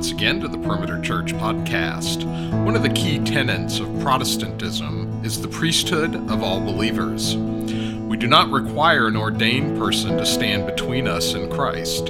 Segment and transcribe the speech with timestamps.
[0.00, 2.24] once again to the Perimeter Church podcast.
[2.64, 7.36] One of the key tenets of Protestantism is the priesthood of all believers.
[7.36, 12.06] We do not require an ordained person to stand between us and Christ,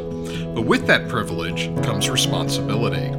[0.55, 3.11] but with that privilege comes responsibility.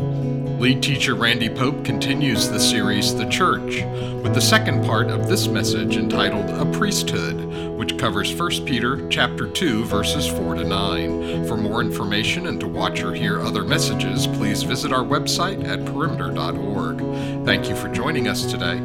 [0.62, 3.82] Lead teacher Randy Pope continues the series The Church
[4.24, 7.36] with the second part of this message entitled A Priesthood,
[7.82, 11.48] which covers 1 Peter chapter 2 verses 4 to 9.
[11.48, 15.84] For more information and to watch or hear other messages, please visit our website at
[15.88, 17.00] perimeter.org.
[17.44, 18.78] Thank you for joining us today.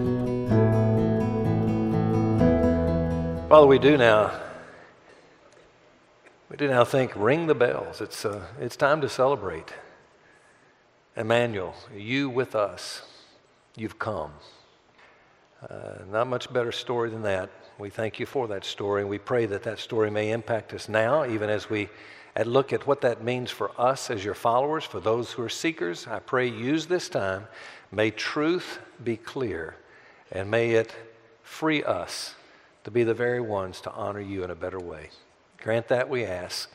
[3.50, 4.32] Father, we do now.
[6.48, 8.00] We do now think, ring the bells.
[8.00, 9.74] It's, uh, it's time to celebrate.
[11.14, 13.02] Emmanuel, you with us,
[13.76, 14.32] you've come.
[15.68, 17.50] Uh, not much better story than that.
[17.78, 20.88] We thank you for that story, and we pray that that story may impact us
[20.88, 21.88] now, even as we
[22.44, 26.06] look at what that means for us as your followers, for those who are seekers.
[26.06, 27.48] I pray use this time.
[27.92, 29.76] May truth be clear,
[30.32, 30.94] and may it
[31.42, 32.34] free us
[32.84, 35.10] to be the very ones to honor you in a better way.
[35.58, 36.70] Grant that, we ask,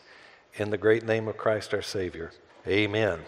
[0.56, 2.31] in the great name of Christ our Savior.
[2.67, 3.22] Amen.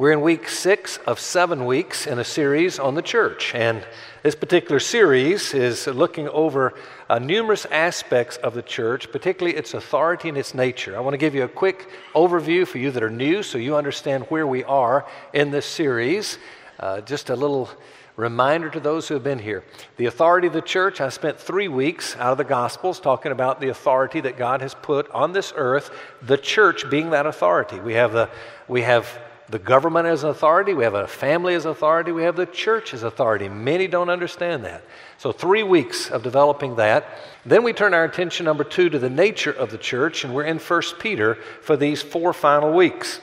[0.00, 3.54] We're in week six of seven weeks in a series on the church.
[3.54, 3.84] And
[4.22, 6.72] this particular series is looking over
[7.10, 10.96] uh, numerous aspects of the church, particularly its authority and its nature.
[10.96, 13.76] I want to give you a quick overview for you that are new so you
[13.76, 16.38] understand where we are in this series.
[16.78, 17.68] Uh, just a little
[18.16, 19.64] reminder to those who have been here.
[19.98, 23.60] The authority of the church, I spent three weeks out of the Gospels talking about
[23.60, 25.90] the authority that God has put on this earth,
[26.22, 27.78] the church being that authority.
[27.80, 28.30] We have the,
[28.66, 29.06] we have
[29.50, 32.94] the government as an authority, we have a family as authority, we have the church
[32.94, 33.48] as authority.
[33.48, 34.84] Many don't understand that.
[35.18, 37.06] So, three weeks of developing that.
[37.44, 40.44] Then we turn our attention, number two, to the nature of the church, and we're
[40.44, 43.20] in 1 Peter for these four final weeks.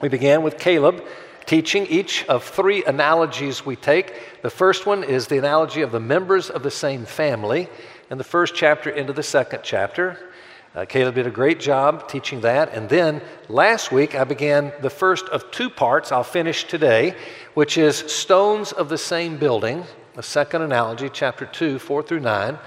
[0.00, 1.02] We began with Caleb
[1.46, 4.42] teaching each of three analogies we take.
[4.42, 7.68] The first one is the analogy of the members of the same family
[8.10, 10.27] in the first chapter into the second chapter.
[10.74, 12.74] Uh, Caleb did a great job teaching that.
[12.74, 17.14] And then last week, I began the first of two parts I'll finish today,
[17.54, 19.84] which is stones of the same building,
[20.14, 22.58] the second analogy, chapter 2, 4 through 9.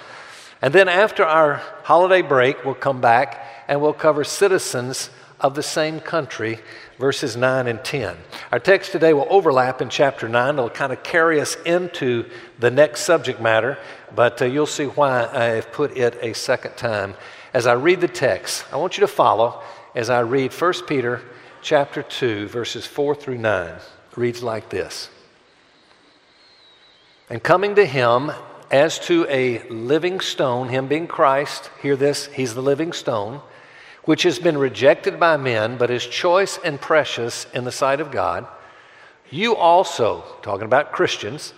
[0.63, 5.63] And then after our holiday break, we'll come back and we'll cover citizens of the
[5.63, 6.59] same country,
[6.99, 8.15] verses 9 and 10.
[8.51, 10.55] Our text today will overlap in chapter 9.
[10.55, 12.29] It'll kind of carry us into
[12.59, 13.77] the next subject matter,
[14.15, 17.15] but uh, you'll see why I've put it a second time
[17.53, 19.61] as I read the text, I want you to follow
[19.93, 21.21] as I read 1 Peter
[21.61, 23.67] chapter 2 verses 4 through 9.
[23.67, 23.81] It
[24.15, 25.09] reads like this.
[27.29, 28.31] And coming to him
[28.69, 33.41] as to a living stone, him being Christ, hear this, he's the living stone,
[34.03, 38.11] which has been rejected by men, but is choice and precious in the sight of
[38.11, 38.47] God.
[39.29, 41.53] You also, talking about Christians,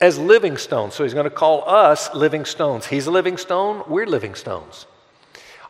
[0.00, 0.94] as living stones.
[0.94, 2.86] So he's going to call us living stones.
[2.86, 4.86] He's a living stone, we're living stones.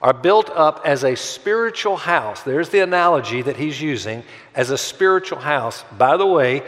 [0.03, 2.43] Are built up as a spiritual house.
[2.43, 4.23] There's the analogy that he's using
[4.55, 5.85] as a spiritual house.
[5.97, 6.63] By the way,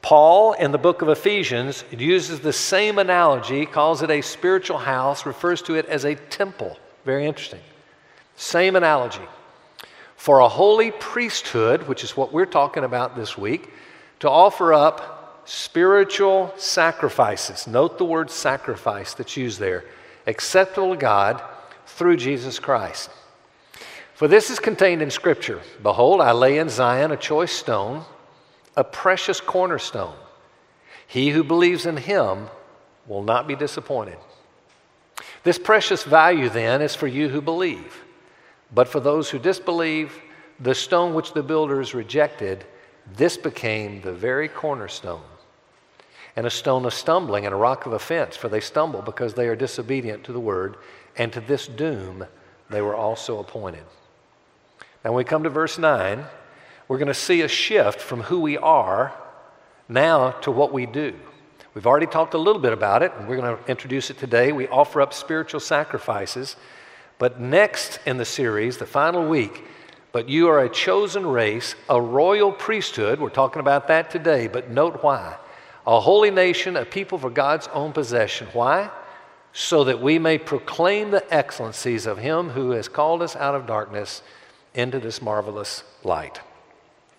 [0.00, 5.26] Paul in the book of Ephesians uses the same analogy, calls it a spiritual house,
[5.26, 6.78] refers to it as a temple.
[7.04, 7.60] Very interesting.
[8.36, 9.26] Same analogy.
[10.16, 13.68] For a holy priesthood, which is what we're talking about this week,
[14.20, 15.17] to offer up
[15.48, 17.66] spiritual sacrifices.
[17.66, 19.82] Note the word sacrifice that's used there.
[20.26, 21.42] Acceptable to God
[21.86, 23.08] through Jesus Christ.
[24.12, 28.04] For this is contained in Scripture Behold, I lay in Zion a choice stone,
[28.76, 30.14] a precious cornerstone.
[31.06, 32.48] He who believes in him
[33.06, 34.18] will not be disappointed.
[35.44, 38.04] This precious value, then, is for you who believe.
[38.74, 40.12] But for those who disbelieve,
[40.60, 42.66] the stone which the builders rejected,
[43.16, 45.22] this became the very cornerstone
[46.38, 49.48] and a stone of stumbling and a rock of offense, for they stumble because they
[49.48, 50.76] are disobedient to the word,
[51.16, 52.24] and to this doom
[52.70, 53.82] they were also appointed.
[55.04, 56.24] Now, when we come to verse 9,
[56.86, 59.12] we're going to see a shift from who we are
[59.88, 61.12] now to what we do.
[61.74, 64.52] We've already talked a little bit about it, and we're going to introduce it today.
[64.52, 66.54] We offer up spiritual sacrifices.
[67.18, 69.64] But next in the series, the final week,
[70.12, 73.18] but you are a chosen race, a royal priesthood.
[73.18, 75.36] We're talking about that today, but note why
[75.88, 78.46] a holy nation, a people for God's own possession.
[78.52, 78.90] Why?
[79.54, 83.66] So that we may proclaim the excellencies of Him who has called us out of
[83.66, 84.22] darkness
[84.74, 86.42] into this marvelous light.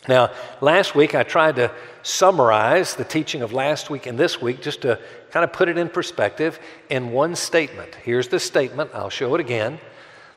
[0.07, 0.31] Now,
[0.61, 1.71] last week I tried to
[2.03, 4.99] summarize the teaching of last week and this week just to
[5.31, 6.59] kind of put it in perspective
[6.91, 7.95] in one statement.
[7.95, 9.79] Here's the statement, I'll show it again.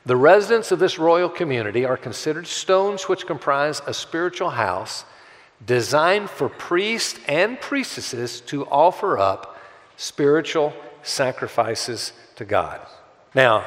[0.06, 5.04] The residents of this royal community are considered stones which comprise a spiritual house
[5.64, 9.58] designed for priests and priestesses to offer up
[9.96, 10.72] spiritual
[11.02, 12.80] sacrifices to God.
[13.34, 13.64] Now,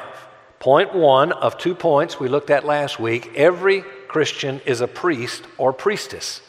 [0.58, 5.44] point one of two points we looked at last week every Christian is a priest
[5.58, 6.40] or priestess.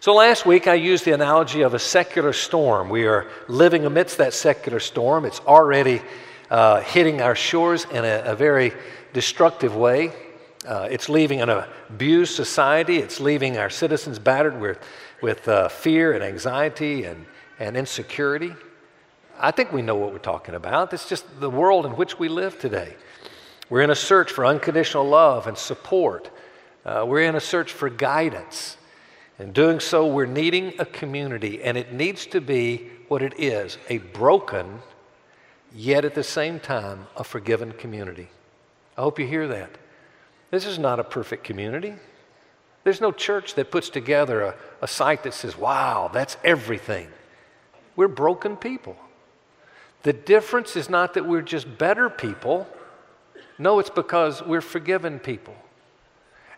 [0.00, 2.88] So last week I used the analogy of a secular storm.
[2.88, 5.24] We are living amidst that secular storm.
[5.24, 6.02] It's already
[6.50, 8.72] uh, hitting our shores in a, a very
[9.12, 10.12] destructive way.
[10.66, 11.50] Uh, it's leaving an
[11.88, 12.98] abused society.
[12.98, 14.78] It's leaving our citizens battered with,
[15.22, 17.26] with uh, fear and anxiety and,
[17.58, 18.54] and insecurity.
[19.38, 20.92] I think we know what we're talking about.
[20.92, 22.96] It's just the world in which we live today.
[23.70, 26.30] We're in a search for unconditional love and support.
[26.84, 28.76] Uh, we're in a search for guidance.
[29.38, 33.78] In doing so, we're needing a community, and it needs to be what it is
[33.88, 34.80] a broken,
[35.72, 38.28] yet at the same time, a forgiven community.
[38.96, 39.70] I hope you hear that.
[40.50, 41.94] This is not a perfect community.
[42.84, 47.08] There's no church that puts together a, a site that says, wow, that's everything.
[47.96, 48.96] We're broken people.
[50.04, 52.66] The difference is not that we're just better people.
[53.58, 55.56] No, it's because we're forgiven people.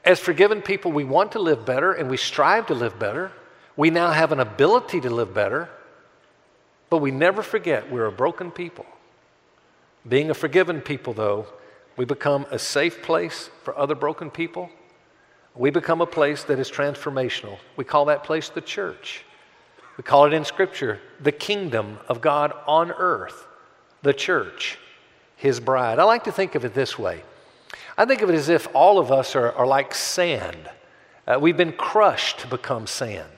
[0.04, 3.32] As forgiven people, we want to live better and we strive to live better.
[3.76, 5.69] We now have an ability to live better,
[6.90, 8.87] but we never forget we're a broken people.
[10.08, 11.46] Being a forgiven people, though,
[12.00, 14.70] we become a safe place for other broken people.
[15.55, 17.58] We become a place that is transformational.
[17.76, 19.23] We call that place the church.
[19.99, 23.47] We call it in Scripture the kingdom of God on earth,
[24.00, 24.79] the church,
[25.37, 25.99] his bride.
[25.99, 27.23] I like to think of it this way
[27.99, 30.70] I think of it as if all of us are, are like sand.
[31.26, 33.29] Uh, we've been crushed to become sand.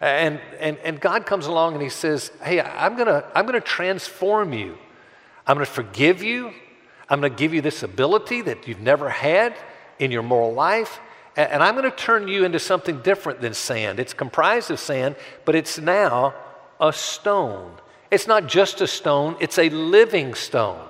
[0.00, 3.60] And, and, and God comes along and He says, Hey, I'm going to I'm going
[3.60, 4.78] to transform you.
[5.46, 6.54] I'm going to forgive you.
[7.08, 9.54] I'm going to give you this ability that you've never had
[9.98, 11.00] in your moral life.
[11.36, 14.00] And I'm going to turn you into something different than sand.
[14.00, 16.34] It's comprised of sand, but it's now
[16.80, 17.72] a stone.
[18.10, 20.82] It's not just a stone, it's a living stone.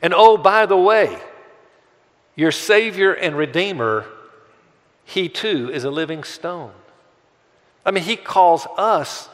[0.00, 1.18] And oh, by the way,
[2.36, 4.06] your Savior and Redeemer,
[5.04, 6.72] He too is a living stone.
[7.84, 9.28] I mean, He calls us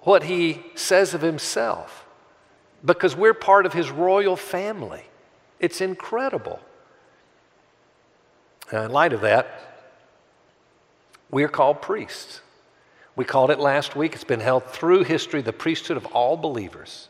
[0.00, 2.06] what He says of Himself
[2.84, 5.04] because we're part of His royal family.
[5.60, 6.58] It's incredible.
[8.72, 9.60] Now, in light of that,
[11.30, 12.40] we are called priests.
[13.14, 14.14] We called it last week.
[14.14, 17.08] It's been held through history the priesthood of all believers.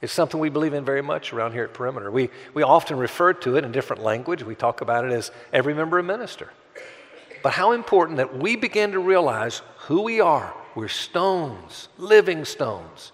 [0.00, 2.10] It's something we believe in very much around here at Perimeter.
[2.10, 4.42] We, we often refer to it in different language.
[4.42, 6.50] We talk about it as every member a minister.
[7.42, 10.52] But how important that we begin to realize who we are.
[10.74, 13.12] We're stones, living stones.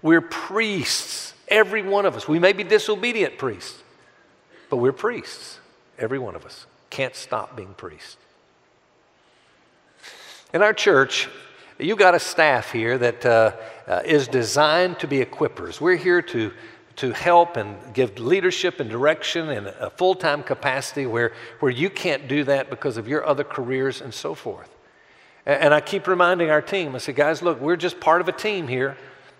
[0.00, 2.26] We're priests, every one of us.
[2.26, 3.82] We may be disobedient priests,
[4.70, 5.58] but we're priests,
[5.98, 6.66] every one of us.
[6.88, 8.16] Can't stop being priests.
[10.54, 11.28] In our church,
[11.78, 13.52] you've got a staff here that uh,
[13.86, 15.80] uh, is designed to be equippers.
[15.80, 16.52] We're here to,
[16.96, 21.90] to help and give leadership and direction in a full time capacity where, where you
[21.90, 24.74] can't do that because of your other careers and so forth.
[25.46, 28.28] And, and I keep reminding our team I say, guys, look, we're just part of
[28.28, 28.96] a team here,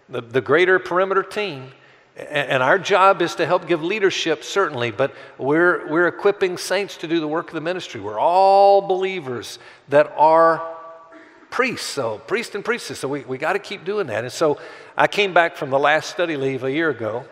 [0.09, 1.73] the, the greater perimeter team.
[2.29, 7.09] And our job is to help give leadership, certainly, but we're, we're equipping saints to
[7.09, 8.01] do the work of the ministry.
[8.01, 9.59] We're all believers
[9.89, 10.77] that are
[11.51, 12.99] priests, so priest and priestess.
[12.99, 14.25] So we, we got to keep doing that.
[14.25, 14.59] And so
[14.97, 17.25] I came back from the last study leave a year ago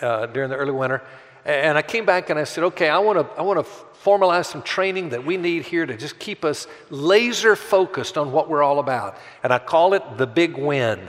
[0.00, 1.02] uh, during the early winter,
[1.44, 3.70] and I came back and I said, okay, I want to I want to
[4.02, 8.48] formalize some training that we need here to just keep us laser focused on what
[8.48, 9.18] we're all about.
[9.42, 11.08] And I call it the big win.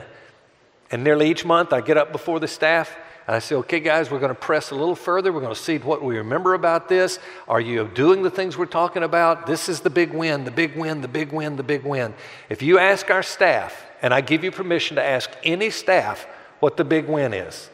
[0.90, 2.96] And nearly each month I get up before the staff
[3.28, 5.32] I say, okay, guys, we're going to press a little further.
[5.32, 7.18] We're going to see what we remember about this.
[7.48, 9.46] Are you doing the things we're talking about?
[9.46, 12.14] This is the big win, the big win, the big win, the big win.
[12.48, 16.26] If you ask our staff, and I give you permission to ask any staff
[16.60, 17.68] what the big win is,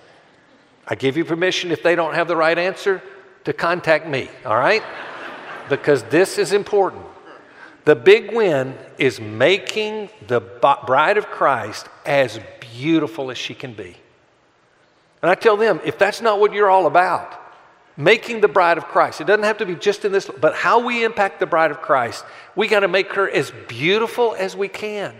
[0.89, 3.03] I give you permission if they don't have the right answer
[3.45, 4.83] to contact me, all right?
[5.69, 7.05] because this is important.
[7.85, 13.97] The big win is making the bride of Christ as beautiful as she can be.
[15.23, 17.39] And I tell them, if that's not what you're all about,
[17.97, 20.85] making the bride of Christ, it doesn't have to be just in this, but how
[20.85, 22.25] we impact the bride of Christ,
[22.57, 25.15] we got to make her as beautiful as we can.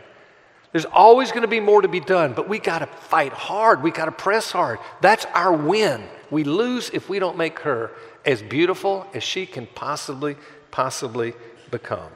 [0.73, 3.83] There's always going to be more to be done, but we got to fight hard.
[3.83, 4.81] We got to press hard.
[5.01, 6.03] That's our win.
[6.31, 7.93] We lose if we don't make her
[8.25, 10.37] as beautiful as she can possibly,
[10.71, 11.35] possibly
[11.71, 12.11] become.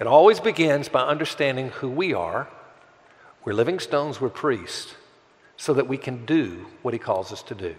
[0.00, 2.48] It always begins by understanding who we are.
[3.44, 4.94] We're living stones, we're priests
[5.58, 7.74] so that we can do what He calls us to do.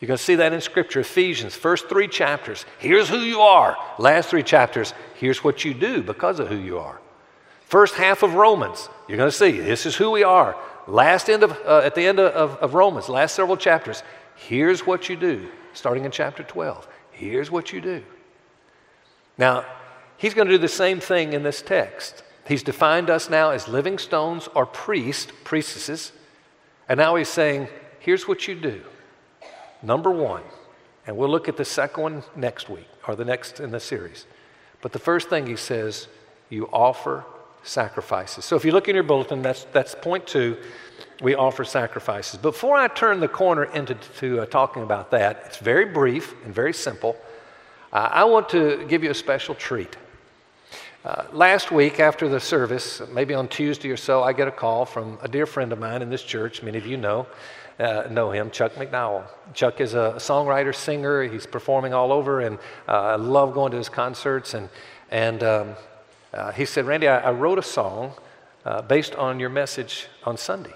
[0.00, 2.64] You're going to see that in Scripture, Ephesians, first three chapters.
[2.78, 3.76] Here's who you are.
[3.98, 7.00] Last three chapters, here's what you do because of who you are.
[7.64, 10.56] First half of Romans, you're going to see this is who we are.
[10.86, 14.04] Last end of, uh, at the end of, of, Romans, last several chapters,
[14.36, 15.48] here's what you do.
[15.72, 18.04] Starting in chapter 12, here's what you do.
[19.36, 19.64] Now,
[20.16, 22.22] he's going to do the same thing in this text.
[22.46, 26.12] He's defined us now as living stones or priests, priestesses,
[26.88, 27.68] and now he's saying,
[28.00, 28.82] here's what you do.
[29.82, 30.42] Number one,
[31.06, 34.26] and we'll look at the second one next week or the next in the series.
[34.82, 36.08] But the first thing he says,
[36.50, 37.24] you offer
[37.62, 38.44] sacrifices.
[38.44, 40.56] So if you look in your bulletin, that's, that's point two.
[41.22, 42.38] We offer sacrifices.
[42.38, 46.54] Before I turn the corner into to, uh, talking about that, it's very brief and
[46.54, 47.16] very simple.
[47.92, 49.96] Uh, I want to give you a special treat.
[51.06, 54.84] Uh, last week after the service, maybe on Tuesday or so, I get a call
[54.84, 56.64] from a dear friend of mine in this church.
[56.64, 57.28] Many of you know
[57.78, 59.22] uh, know him, Chuck McDowell.
[59.54, 61.22] Chuck is a songwriter, singer.
[61.22, 62.58] He's performing all over, and
[62.88, 64.54] uh, I love going to his concerts.
[64.54, 64.68] And,
[65.12, 65.76] and um,
[66.34, 68.12] uh, he said, Randy, I, I wrote a song
[68.64, 70.74] uh, based on your message on Sunday.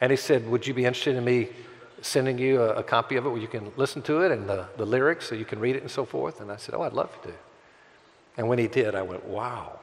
[0.00, 1.50] And he said, Would you be interested in me
[2.00, 4.68] sending you a, a copy of it where you can listen to it and the,
[4.78, 6.40] the lyrics so you can read it and so forth?
[6.40, 7.32] And I said, Oh, I'd love to.
[8.36, 9.78] And when he did, I went, Wow.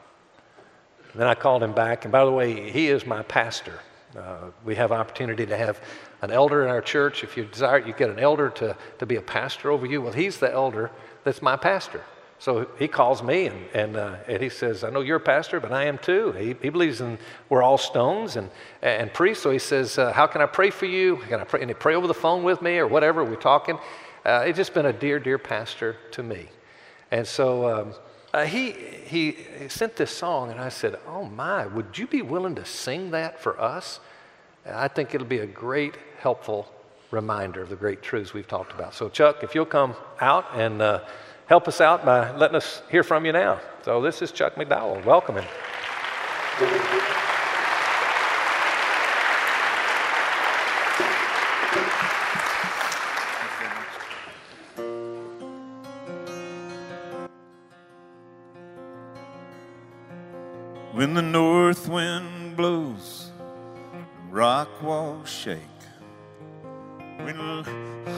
[1.11, 2.05] And then I called him back.
[2.05, 3.79] And by the way, he is my pastor.
[4.17, 5.81] Uh, we have opportunity to have
[6.21, 7.23] an elder in our church.
[7.23, 10.01] If you desire, you get an elder to, to be a pastor over you.
[10.01, 10.91] Well, he's the elder
[11.23, 12.03] that's my pastor.
[12.39, 15.59] So he calls me and, and, uh, and he says, I know you're a pastor,
[15.59, 16.31] but I am too.
[16.31, 17.17] He, he believes in
[17.49, 18.49] we're all stones and,
[18.81, 19.43] and priests.
[19.43, 21.17] So he says, uh, How can I pray for you?
[21.27, 23.25] Can I pray, and he pray over the phone with me or whatever?
[23.25, 23.77] We're talking.
[24.25, 26.47] Uh, it's just been a dear, dear pastor to me.
[27.11, 27.93] And so um,
[28.33, 29.35] uh, he, he
[29.69, 33.41] sent this song, and I said, Oh my, would you be willing to sing that
[33.41, 33.99] for us?
[34.65, 36.71] I think it'll be a great, helpful
[37.11, 38.93] reminder of the great truths we've talked about.
[38.93, 41.05] So, Chuck, if you'll come out and uh,
[41.47, 43.59] help us out by letting us hear from you now.
[43.83, 45.03] So, this is Chuck McDowell.
[45.05, 45.45] Welcome him.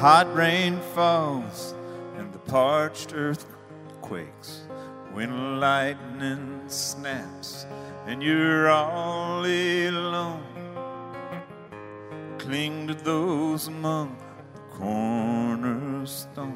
[0.02, 1.76] Hot rain falls
[2.18, 3.46] and the parched earth
[4.02, 4.64] quakes.
[5.14, 7.68] When lightning snaps
[8.08, 10.44] and you're all alone,
[12.40, 14.18] cling to those among
[14.56, 16.50] the cornerstone.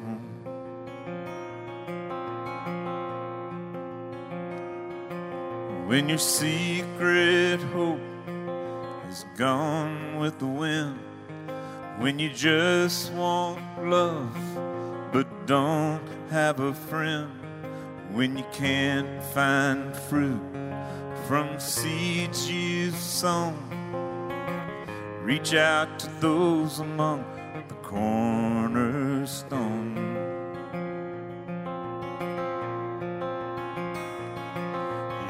[5.86, 8.00] When your secret hope
[9.08, 11.05] is gone with the wind,
[11.98, 14.36] when you just want love
[15.12, 17.30] but don't have a friend,
[18.12, 20.38] when you can't find fruit
[21.26, 23.56] from seeds you've sown,
[25.22, 27.24] reach out to those among
[27.68, 29.96] the cornerstone.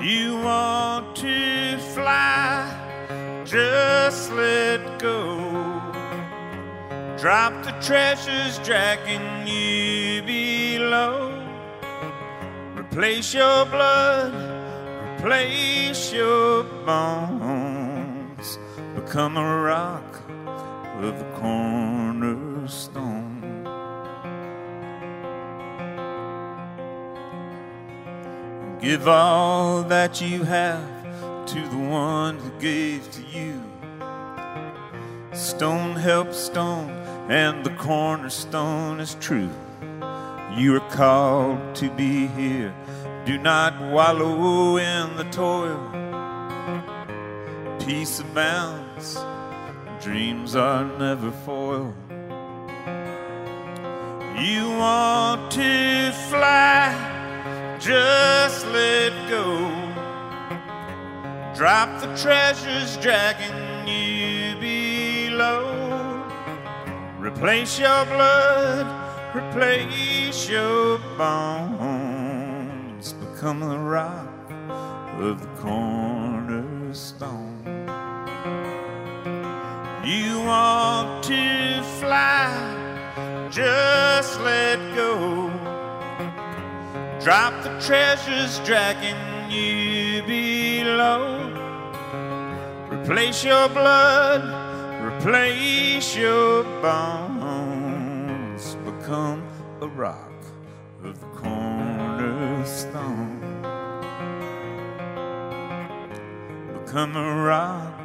[0.03, 2.69] You want to fly,
[3.45, 4.76] just let.
[7.27, 11.33] Drop the treasures dragging you below.
[12.77, 14.33] Replace your blood,
[15.19, 18.61] replace your bones.
[18.95, 20.23] Become a rock
[21.01, 23.43] of the cornerstone.
[28.81, 33.61] Give all that you have to the one who gave to you.
[35.33, 39.51] Stone helps stone, and the cornerstone is true.
[40.57, 42.75] You are called to be here.
[43.25, 45.81] Do not wallow in the toil.
[47.81, 49.19] Peace abounds,
[50.01, 51.95] dreams are never foiled.
[54.39, 57.15] You want to fly
[57.81, 59.69] just let go.
[61.55, 64.26] Drop the treasures dragging you
[67.37, 68.87] Replace your blood,
[69.37, 73.13] replace your bones.
[73.13, 74.51] Become the rock
[75.21, 77.63] of the cornerstone.
[80.03, 82.49] You want to fly,
[83.51, 85.51] just let go.
[87.23, 91.53] Drop the treasures dragging you below.
[92.91, 94.66] Replace your blood,
[95.17, 98.77] replace your bones.
[98.85, 99.43] Become
[99.81, 100.45] a rock
[101.03, 103.41] of the cornerstone.
[106.85, 107.99] Become a rock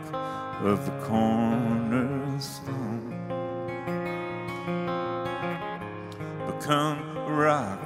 [0.62, 3.10] of the cornerstone.
[6.48, 7.80] Become a rock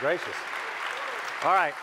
[0.00, 0.34] gracious.
[1.42, 1.74] All right.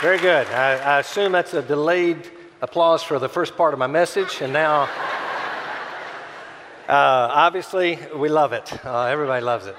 [0.00, 0.46] Very good.
[0.48, 2.30] I, I assume that's a delayed
[2.62, 4.82] applause for the first part of my message, and now,
[6.88, 8.72] uh, obviously, we love it.
[8.84, 9.74] Uh, everybody loves it.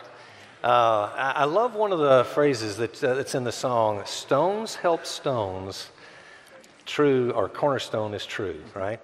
[0.61, 4.75] Uh, I, I love one of the phrases that, uh, that's in the song Stones
[4.75, 5.89] help stones,
[6.85, 8.99] true, or cornerstone is true, right?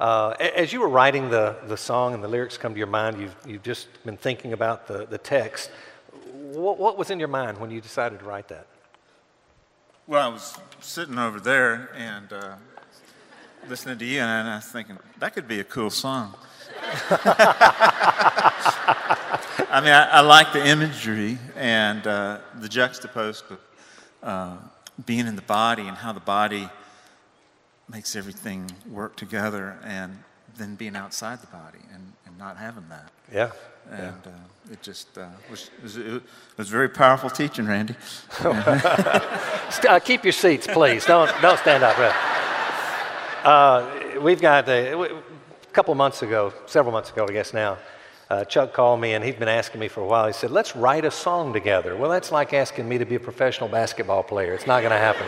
[0.00, 3.20] Uh, as you were writing the, the song and the lyrics come to your mind,
[3.20, 5.70] you've, you've just been thinking about the, the text.
[6.56, 8.66] What, what was in your mind when you decided to write that?
[10.06, 12.54] Well, I was sitting over there and uh,
[13.68, 16.34] listening to you, and I was thinking that could be a cool song.
[19.68, 23.58] I mean, I, I like the imagery and uh, the juxtaposed of
[24.22, 24.56] uh,
[25.04, 26.70] being in the body and how the body
[27.86, 30.20] makes everything work together, and
[30.58, 33.10] then being outside the body and, and not having that.
[33.32, 33.50] Yeah.
[33.90, 36.22] And uh, it just uh, was, it was, it
[36.56, 37.94] was very powerful teaching, Randy.
[39.88, 41.04] Uh, keep your seats, please.
[41.04, 41.96] Don't, don't stand up.
[43.44, 45.22] Uh, we've got a, a
[45.72, 47.78] couple months ago, several months ago, I guess now,
[48.28, 50.26] uh, Chuck called me and he'd been asking me for a while.
[50.26, 51.96] He said, Let's write a song together.
[51.96, 54.52] Well, that's like asking me to be a professional basketball player.
[54.52, 55.26] It's not going to happen.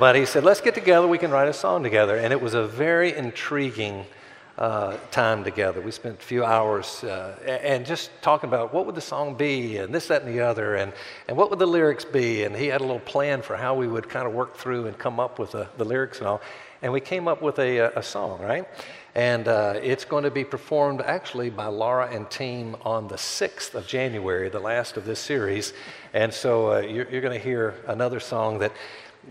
[0.00, 1.06] But he said, Let's get together.
[1.06, 2.16] We can write a song together.
[2.16, 4.06] And it was a very intriguing
[4.58, 5.80] uh, time together.
[5.80, 9.76] We spent a few hours uh, and just talking about what would the song be
[9.76, 10.92] and this, that, and the other, and,
[11.28, 12.44] and what would the lyrics be.
[12.44, 14.98] And he had a little plan for how we would kind of work through and
[14.98, 16.40] come up with the, the lyrics and all.
[16.82, 18.66] And we came up with a, a song, right?
[19.14, 23.74] And uh, it's going to be performed actually by Laura and team on the 6th
[23.74, 25.72] of January, the last of this series.
[26.12, 28.72] And so uh, you're, you're going to hear another song that,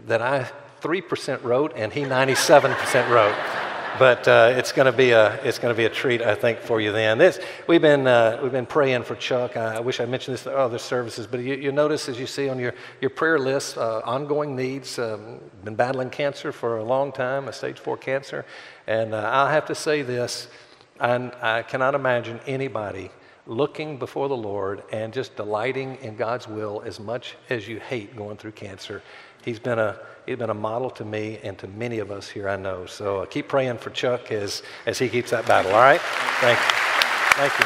[0.07, 0.49] that I
[0.81, 3.64] 3% wrote and he 97% wrote.
[3.97, 6.59] But uh, it's going to be a it's going to be a treat, I think,
[6.59, 6.91] for you.
[6.91, 9.55] Then this we've been uh, we've been praying for Chuck.
[9.55, 12.27] I, I wish I mentioned this in other services, but you, you notice as you
[12.27, 14.99] see on your your prayer list, uh, ongoing needs.
[14.99, 18.45] Um, been battling cancer for a long time, a stage four cancer,
[18.85, 20.49] and uh, I'll have to say this:
[20.99, 23.11] I, I cannot imagine anybody
[23.47, 28.15] looking before the Lord and just delighting in God's will as much as you hate
[28.15, 29.01] going through cancer.
[29.43, 32.49] He's been a he's been a model to me and to many of us here
[32.49, 32.85] I know.
[32.85, 35.71] So uh, keep praying for Chuck as as he keeps that battle.
[35.71, 36.01] All right,
[36.41, 36.65] thank you,
[37.35, 37.65] thank you.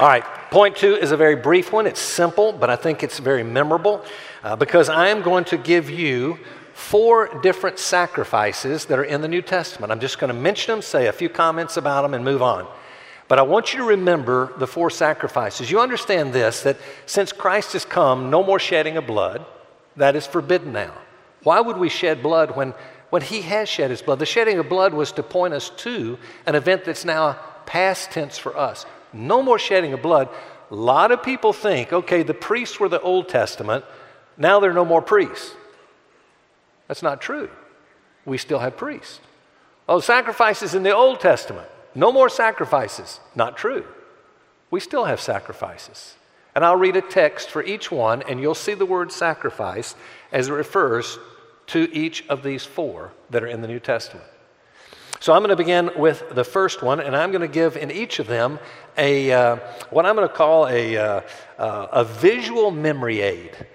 [0.00, 1.86] All right, point two is a very brief one.
[1.86, 4.04] It's simple, but I think it's very memorable
[4.44, 6.38] uh, because I am going to give you
[6.72, 9.90] four different sacrifices that are in the New Testament.
[9.90, 12.68] I'm just going to mention them, say a few comments about them, and move on.
[13.28, 15.70] But I want you to remember the four sacrifices.
[15.70, 19.44] You understand this that since Christ has come, no more shedding of blood.
[19.96, 20.94] That is forbidden now.
[21.42, 22.72] Why would we shed blood when,
[23.10, 24.18] when He has shed His blood?
[24.18, 28.38] The shedding of blood was to point us to an event that's now past tense
[28.38, 28.86] for us.
[29.12, 30.28] No more shedding of blood.
[30.70, 33.84] A lot of people think, okay, the priests were the Old Testament,
[34.36, 35.54] now there are no more priests.
[36.86, 37.50] That's not true.
[38.24, 39.20] We still have priests.
[39.88, 41.68] Oh, sacrifices in the Old Testament.
[41.98, 43.18] No more sacrifices.
[43.34, 43.84] Not true.
[44.70, 46.14] We still have sacrifices.
[46.54, 49.96] And I'll read a text for each one, and you'll see the word sacrifice
[50.30, 51.18] as it refers
[51.68, 54.24] to each of these four that are in the New Testament.
[55.18, 57.90] So I'm going to begin with the first one, and I'm going to give in
[57.90, 58.60] each of them
[58.96, 59.56] a uh,
[59.90, 61.20] what I'm going to call a, uh,
[61.58, 63.66] uh, a visual memory aid.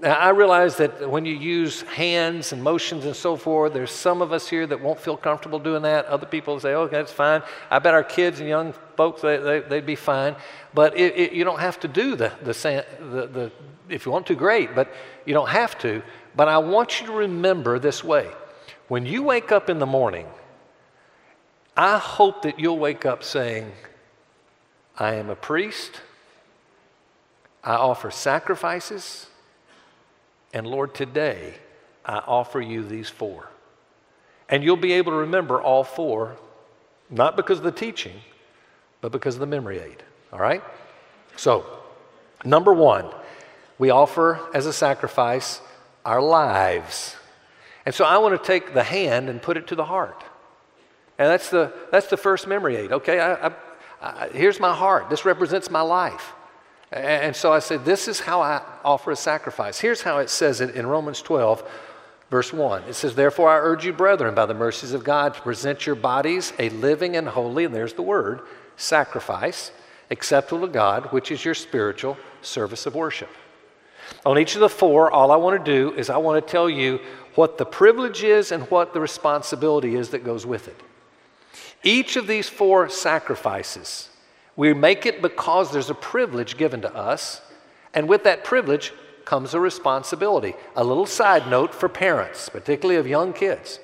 [0.00, 4.20] Now, I realize that when you use hands and motions and so forth, there's some
[4.20, 6.04] of us here that won't feel comfortable doing that.
[6.06, 7.42] Other people say, okay, that's fine.
[7.70, 10.36] I bet our kids and young folks, they, they, would be fine.
[10.74, 12.52] But it, it, you don't have to do the, the,
[13.00, 13.52] the, the,
[13.88, 14.92] if you want to, great, but
[15.24, 16.02] you don't have to.
[16.34, 18.30] But I want you to remember this way.
[18.88, 20.26] When you wake up in the morning,
[21.74, 23.72] I hope that you'll wake up saying,
[24.98, 26.02] I am a priest,
[27.64, 29.28] I offer sacrifices,
[30.56, 31.52] and Lord, today
[32.02, 33.50] I offer you these four.
[34.48, 36.38] And you'll be able to remember all four,
[37.10, 38.14] not because of the teaching,
[39.02, 40.02] but because of the memory aid.
[40.32, 40.62] All right?
[41.36, 41.66] So,
[42.42, 43.04] number one,
[43.76, 45.60] we offer as a sacrifice
[46.06, 47.16] our lives.
[47.84, 50.24] And so I want to take the hand and put it to the heart.
[51.18, 52.92] And that's the, that's the first memory aid.
[52.92, 53.52] Okay, I, I,
[54.00, 55.10] I, here's my heart.
[55.10, 56.32] This represents my life.
[56.96, 59.78] And, so I said, This is how I offer a sacrifice.
[59.78, 61.68] Here's how it says it in Romans 12,
[62.30, 62.84] verse 1.
[62.84, 65.94] It says, Therefore I urge you, brethren, by the mercies of God, to present your
[65.94, 68.40] bodies a living and holy, and there's the word,
[68.76, 69.72] sacrifice,
[70.10, 73.30] acceptable to God, which is your spiritual service of worship.
[74.24, 76.70] On each of the four, all I want to do is I want to tell
[76.70, 77.00] you
[77.34, 80.80] what the privilege is and what the responsibility is that goes with it.
[81.82, 84.08] Each of these four sacrifices,
[84.56, 87.42] we make it because there's a privilege given to us,
[87.94, 88.92] and with that privilege
[89.24, 90.54] comes a responsibility.
[90.74, 93.78] A little side note for parents, particularly of young kids.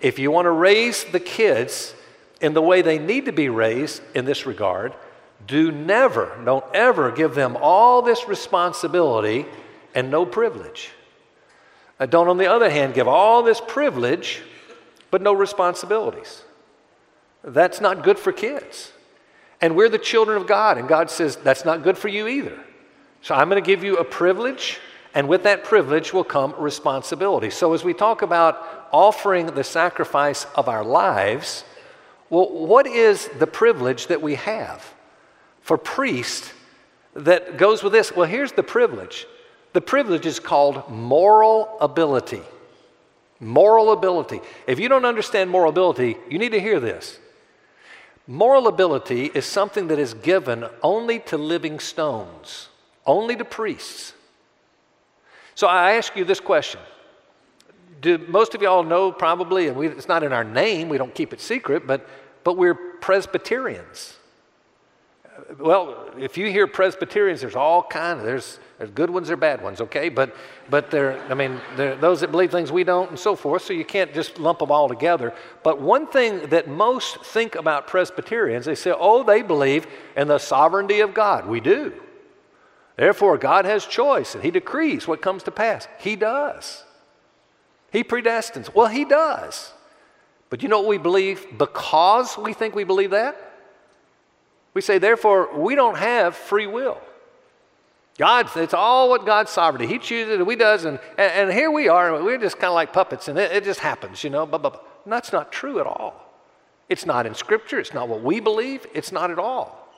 [0.00, 1.94] If you want to raise the kids
[2.40, 4.94] in the way they need to be raised in this regard,
[5.46, 9.46] do never, don't ever give them all this responsibility
[9.94, 10.90] and no privilege.
[11.98, 14.42] Uh, don't, on the other hand, give all this privilege
[15.10, 16.42] but no responsibilities.
[17.42, 18.92] That's not good for kids.
[19.60, 22.58] And we're the children of God, and God says that's not good for you either.
[23.22, 24.78] So I'm going to give you a privilege,
[25.14, 27.50] and with that privilege will come responsibility.
[27.50, 31.64] So as we talk about offering the sacrifice of our lives,
[32.28, 34.94] well, what is the privilege that we have?
[35.62, 36.52] For priests,
[37.14, 38.14] that goes with this.
[38.14, 39.26] Well, here's the privilege
[39.72, 42.42] the privilege is called moral ability.
[43.40, 44.40] Moral ability.
[44.66, 47.18] If you don't understand moral ability, you need to hear this.
[48.26, 52.68] Moral ability is something that is given only to living stones,
[53.06, 54.14] only to priests.
[55.54, 56.80] So I ask you this question.
[58.00, 61.14] Do most of y'all know probably, and we, it's not in our name, we don't
[61.14, 62.06] keep it secret, but,
[62.44, 64.15] but we're Presbyterians
[65.58, 68.20] well, if you hear Presbyterians, there's all kinds.
[68.20, 70.08] of there's there's good ones or bad ones, okay?
[70.08, 70.34] But
[70.68, 73.62] but they're I mean they're those that believe things we don't and so forth.
[73.62, 75.32] So you can't just lump them all together.
[75.62, 80.38] But one thing that most think about Presbyterians, they say, oh, they believe in the
[80.38, 81.46] sovereignty of God.
[81.46, 81.92] We do.
[82.96, 85.86] Therefore, God has choice and He decrees what comes to pass.
[85.98, 86.84] He does.
[87.92, 88.74] He predestines.
[88.74, 89.72] Well, He does.
[90.50, 93.45] But you know what we believe because we think we believe that?
[94.76, 97.00] We say, therefore, we don't have free will.
[98.18, 99.86] God, it's all what God's sovereignty.
[99.86, 102.22] He chooses and we does, and, and, and here we are.
[102.22, 104.44] We're just kind of like puppets, and it, it just happens, you know.
[104.44, 104.80] Blah, blah, blah.
[105.06, 106.30] that's not true at all.
[106.90, 107.78] It's not in Scripture.
[107.78, 108.86] It's not what we believe.
[108.92, 109.88] It's not at all.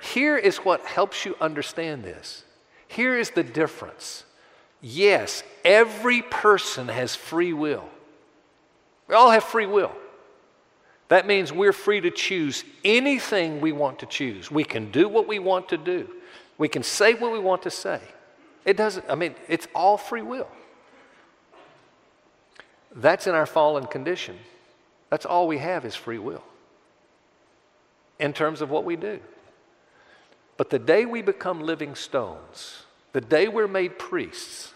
[0.00, 2.44] Here is what helps you understand this.
[2.88, 4.24] Here is the difference.
[4.80, 7.84] Yes, every person has free will.
[9.08, 9.92] We all have free will.
[11.10, 14.48] That means we're free to choose anything we want to choose.
[14.48, 16.08] We can do what we want to do.
[16.56, 18.00] We can say what we want to say.
[18.64, 20.46] It doesn't, I mean, it's all free will.
[22.94, 24.36] That's in our fallen condition.
[25.10, 26.44] That's all we have is free will
[28.20, 29.18] in terms of what we do.
[30.56, 34.74] But the day we become living stones, the day we're made priests,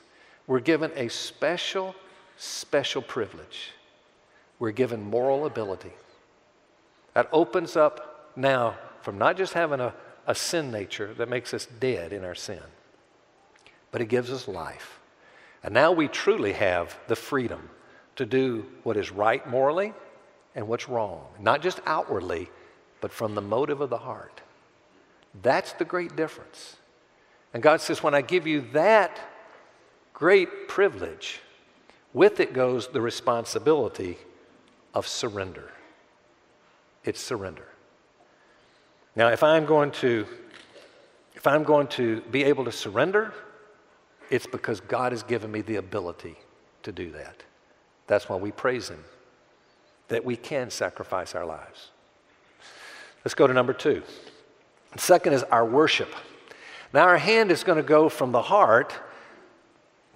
[0.49, 1.95] we're given a special,
[2.37, 3.71] special privilege.
[4.59, 5.93] We're given moral ability.
[7.15, 9.95] That opens up now from not just having a,
[10.27, 12.63] a sin nature that makes us dead in our sin,
[13.91, 15.01] but it gives us life.
[15.63, 17.71] And now we truly have the freedom
[18.17, 19.95] to do what is right morally
[20.55, 22.51] and what's wrong, not just outwardly,
[23.01, 24.41] but from the motive of the heart.
[25.43, 26.77] That's the great difference.
[27.53, 29.19] And God says, when I give you that
[30.13, 31.41] great privilege,
[32.13, 34.19] with it goes the responsibility
[34.93, 35.74] of surrender
[37.05, 37.67] it's surrender.
[39.17, 40.27] Now, if I'm going to
[41.35, 43.35] if I'm going to be able to surrender,
[44.31, 46.37] it's because God has given me the ability
[46.85, 47.43] to do that.
[48.07, 49.05] That's why we praise Him,
[50.09, 51.91] that we can sacrifice our lives.
[53.25, 54.03] Let's go to number two.
[54.93, 56.09] The second is our worship.
[56.93, 58.95] Now, our hand is going to go from the heart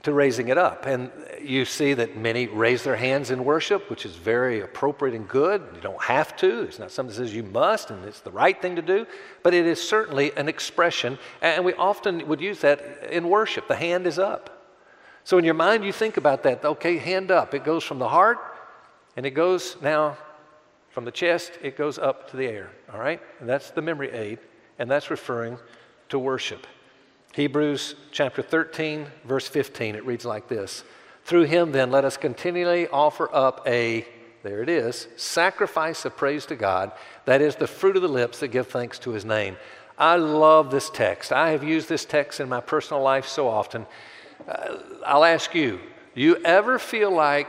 [0.08, 0.86] to raising it up.
[0.86, 5.28] And you see that many raise their hands in worship, which is very appropriate and
[5.28, 5.62] good.
[5.74, 8.60] You don't have to, it's not something that says you must, and it's the right
[8.60, 9.06] thing to do,
[9.42, 11.18] but it is certainly an expression.
[11.40, 13.68] And we often would use that in worship.
[13.68, 14.66] The hand is up.
[15.24, 16.64] So in your mind, you think about that.
[16.64, 17.54] Okay, hand up.
[17.54, 18.38] It goes from the heart,
[19.16, 20.16] and it goes now
[20.90, 22.70] from the chest, it goes up to the air.
[22.92, 23.20] All right?
[23.40, 24.38] And that's the memory aid,
[24.78, 25.58] and that's referring
[26.08, 26.66] to worship.
[27.34, 30.84] Hebrews chapter 13, verse 15, it reads like this
[31.24, 34.06] Through him, then, let us continually offer up a,
[34.42, 36.92] there it is, sacrifice of praise to God.
[37.26, 39.56] That is the fruit of the lips that give thanks to his name.
[39.98, 41.32] I love this text.
[41.32, 43.86] I have used this text in my personal life so often.
[44.46, 45.80] Uh, I'll ask you,
[46.14, 47.48] do you ever feel like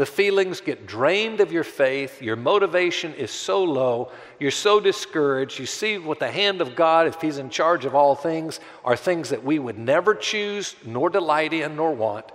[0.00, 5.58] the feelings get drained of your faith, your motivation is so low, you're so discouraged,
[5.58, 8.96] you see what the hand of God, if He's in charge of all things, are
[8.96, 12.32] things that we would never choose, nor delight in, nor want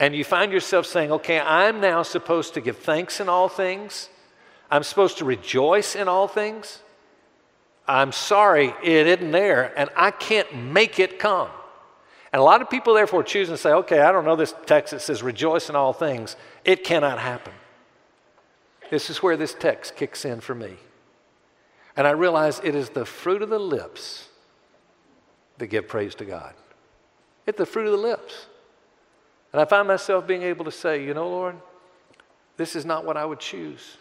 [0.00, 4.08] and you find yourself saying, okay, I'm now supposed to give thanks in all things,
[4.70, 6.80] I'm supposed to rejoice in all things.
[7.86, 11.50] I'm sorry, it isn't there, and I can't make it come.
[12.32, 14.92] And a lot of people, therefore, choose and say, okay, I don't know this text
[14.92, 16.34] that says rejoice in all things.
[16.64, 17.52] It cannot happen.
[18.90, 20.74] This is where this text kicks in for me.
[21.96, 24.28] And I realize it is the fruit of the lips
[25.58, 26.54] that give praise to God.
[27.46, 28.46] It's the fruit of the lips.
[29.52, 31.56] And I find myself being able to say, you know, Lord,
[32.56, 33.96] this is not what I would choose.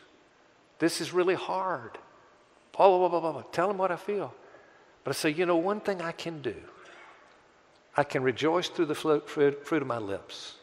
[0.80, 1.98] This is really hard.
[2.76, 3.44] Blah, blah, blah, blah, blah.
[3.52, 4.34] Tell him what I feel.
[5.04, 6.56] But I say, you know, one thing I can do,
[7.96, 10.56] I can rejoice through the fruit of my lips.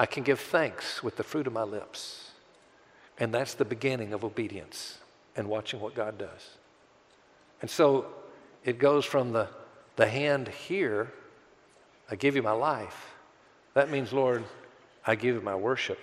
[0.00, 2.30] I can give thanks with the fruit of my lips.
[3.18, 4.96] And that's the beginning of obedience
[5.36, 6.56] and watching what God does.
[7.60, 8.06] And so
[8.64, 9.48] it goes from the,
[9.96, 11.12] the hand here,
[12.10, 13.14] I give you my life,
[13.74, 14.42] that means, Lord,
[15.06, 15.98] I give you my worship.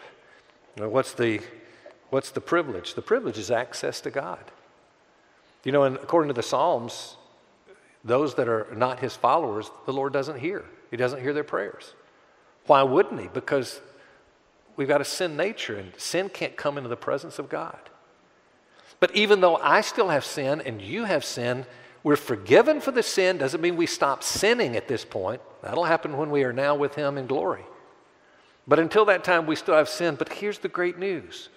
[0.77, 1.41] Now, what's the,
[2.11, 2.93] what's the privilege?
[2.93, 4.43] The privilege is access to God.
[5.63, 7.17] You know, and according to the Psalms,
[8.03, 10.65] those that are not his followers, the Lord doesn't hear.
[10.91, 11.95] He doesn't hear their prayers.
[12.67, 13.27] Why wouldn't he?
[13.27, 13.81] Because
[14.77, 17.77] we've got a sin nature, and sin can't come into the presence of God.
[18.99, 21.65] But even though I still have sin and you have sin,
[22.03, 25.41] we're forgiven for the sin doesn't mean we stop sinning at this point.
[25.61, 27.65] That'll happen when we are now with Him in glory.
[28.67, 30.15] But until that time, we still have sin.
[30.15, 31.49] But here's the great news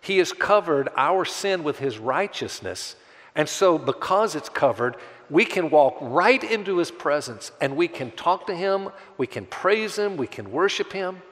[0.00, 2.96] He has covered our sin with His righteousness.
[3.34, 4.96] And so, because it's covered,
[5.30, 9.46] we can walk right into His presence and we can talk to Him, we can
[9.46, 11.22] praise Him, we can worship Him.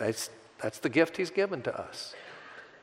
[0.00, 2.14] That's, that's the gift He's given to us.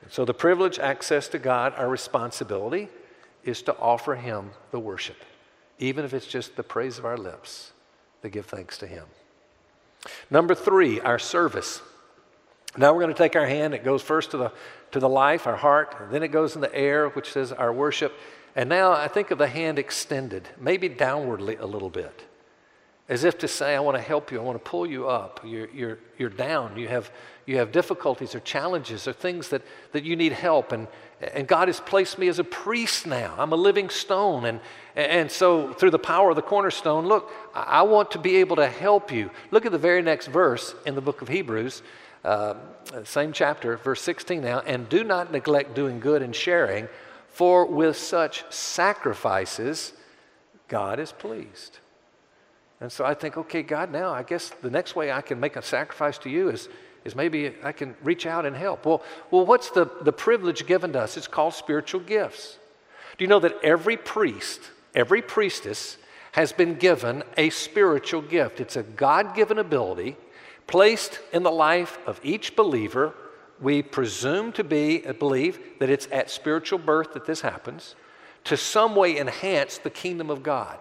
[0.03, 2.87] And so, the privilege, access to God, our responsibility
[3.43, 5.17] is to offer Him the worship,
[5.79, 7.73] even if it's just the praise of our lips
[8.21, 9.05] to give thanks to Him.
[10.29, 11.81] Number three, our service.
[12.77, 13.73] Now we're going to take our hand.
[13.73, 14.51] It goes first to the,
[14.91, 18.13] to the life, our heart, then it goes in the air, which says our worship.
[18.55, 22.26] And now I think of the hand extended, maybe downwardly a little bit,
[23.09, 25.39] as if to say, I want to help you, I want to pull you up.
[25.45, 27.09] You're, you're, you're down, you have,
[27.45, 29.61] you have difficulties or challenges or things that,
[29.93, 30.73] that you need help.
[30.73, 30.87] And,
[31.33, 33.33] and God has placed me as a priest now.
[33.37, 34.43] I'm a living stone.
[34.45, 34.59] And,
[34.95, 38.67] and so, through the power of the cornerstone, look, I want to be able to
[38.67, 39.31] help you.
[39.51, 41.83] Look at the very next verse in the book of Hebrews,
[42.25, 42.55] uh,
[43.05, 44.59] same chapter, verse 16 now.
[44.59, 46.89] And do not neglect doing good and sharing,
[47.29, 49.93] for with such sacrifices,
[50.67, 51.79] God is pleased.
[52.79, 55.55] And so I think, okay, God, now I guess the next way I can make
[55.55, 56.69] a sacrifice to you is
[57.07, 58.85] is maybe I can reach out and help.
[58.85, 61.15] Well, well what's the, the privilege given to us?
[61.15, 62.57] It's called spiritual gifts.
[63.17, 64.59] Do you know that every priest,
[64.93, 65.97] every priestess
[66.33, 68.59] has been given a spiritual gift?
[68.59, 70.17] It's a God given ability
[70.67, 73.13] placed in the life of each believer.
[73.61, 77.95] We presume to be, uh, believe that it's at spiritual birth that this happens,
[78.43, 80.77] to some way enhance the kingdom of God.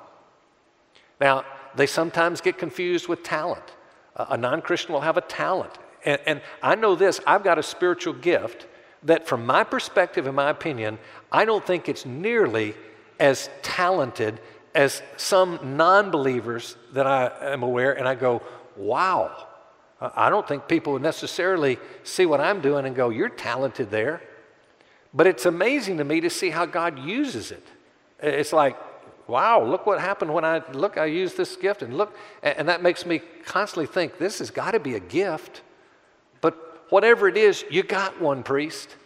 [1.20, 1.44] Now,
[1.77, 3.75] they sometimes get confused with talent.
[4.17, 7.62] A non Christian will have a talent and, and I know this I've got a
[7.62, 8.67] spiritual gift
[9.03, 10.99] that, from my perspective, in my opinion,
[11.31, 12.75] I don't think it's nearly
[13.21, 14.41] as talented
[14.75, 18.43] as some non believers that I am aware, and I go,
[18.77, 19.49] wow.
[19.99, 24.21] I don't think people would necessarily see what I'm doing and go, you're talented there.
[25.15, 27.67] But it's amazing to me to see how God uses it.
[28.21, 28.77] It's like,
[29.29, 32.83] wow, look what happened when I look, I used this gift, and look, and that
[32.83, 35.62] makes me constantly think this has got to be a gift
[36.41, 38.97] But whatever it is, you got one priest.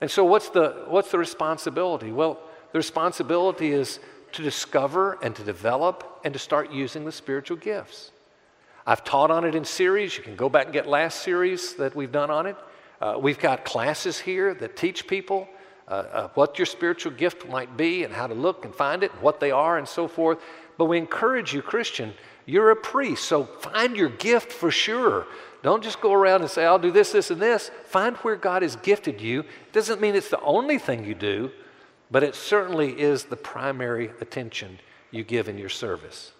[0.00, 2.12] And so, what's the, what's the responsibility?
[2.12, 2.40] Well,
[2.72, 4.00] the responsibility is
[4.32, 8.12] to discover and to develop and to start using the spiritual gifts.
[8.86, 10.16] I've taught on it in series.
[10.16, 12.56] You can go back and get last series that we've done on it.
[13.00, 15.48] Uh, we've got classes here that teach people
[15.90, 19.12] uh, uh, what your spiritual gift might be and how to look and find it
[19.12, 20.38] and what they are and so forth.
[20.78, 22.14] But we encourage you, Christian,
[22.46, 25.26] you're a priest, so find your gift for sure.
[25.62, 27.70] Don't just go around and say, I'll do this, this, and this.
[27.84, 29.44] Find where God has gifted you.
[29.72, 31.50] Doesn't mean it's the only thing you do,
[32.10, 34.78] but it certainly is the primary attention
[35.10, 36.32] you give in your service.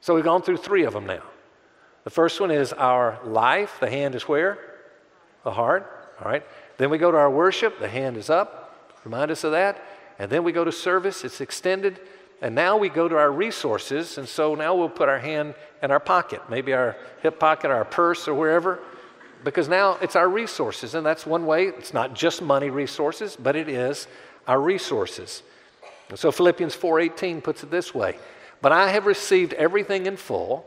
[0.00, 1.22] So we've gone through three of them now.
[2.04, 3.78] The first one is our life.
[3.80, 4.58] The hand is where?
[5.44, 6.14] The heart.
[6.20, 6.44] All right.
[6.78, 7.78] Then we go to our worship.
[7.78, 8.94] The hand is up.
[9.04, 9.84] Remind us of that.
[10.18, 11.24] And then we go to service.
[11.24, 12.00] It's extended.
[12.40, 14.16] And now we go to our resources.
[14.16, 17.84] And so now we'll put our hand in our pocket, maybe our hip pocket, our
[17.84, 18.78] purse, or wherever,
[19.44, 20.94] because now it's our resources.
[20.94, 21.66] And that's one way.
[21.66, 24.06] It's not just money resources, but it is
[24.46, 25.42] our resources.
[26.08, 28.18] And so Philippians 4:18 puts it this way:
[28.62, 30.64] "But I have received everything in full.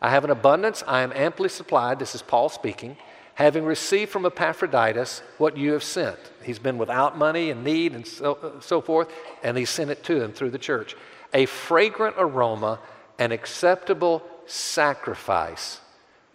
[0.00, 0.82] I have an abundance.
[0.86, 2.96] I am amply supplied." This is Paul speaking.
[3.38, 6.18] Having received from Epaphroditus what you have sent.
[6.42, 9.12] He's been without money and need and so, so forth,
[9.44, 10.96] and he sent it to him through the church.
[11.32, 12.80] A fragrant aroma,
[13.16, 15.80] an acceptable sacrifice,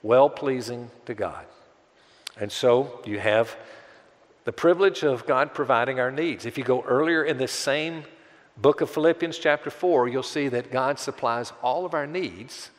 [0.01, 1.45] well pleasing to God.
[2.39, 3.53] And so you have
[4.45, 6.45] the privilege of God providing our needs.
[6.45, 8.05] If you go earlier in this same
[8.55, 12.69] book of Philippians, chapter 4, you'll see that God supplies all of our needs.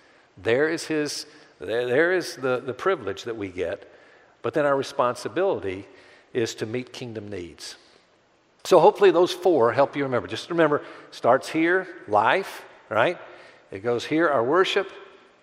[0.42, 1.26] There is His,
[1.58, 3.90] there is the, the privilege that we get.
[4.44, 5.87] But then our responsibility
[6.35, 7.76] is to meet kingdom needs.
[8.62, 10.28] So hopefully those four help you remember.
[10.28, 13.16] Just remember, starts here, life, right?
[13.70, 14.92] It goes here, our worship.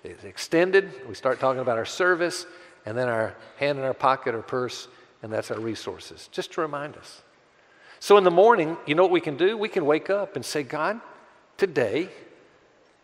[0.04, 0.92] It's extended.
[1.10, 2.46] We start talking about our service,
[2.86, 4.88] and then our hand in our pocket or purse,
[5.24, 6.30] and that's our resources.
[6.32, 7.24] Just to remind us.
[8.00, 9.58] So in the morning, you know what we can do?
[9.58, 11.02] We can wake up and say, God,
[11.58, 12.10] today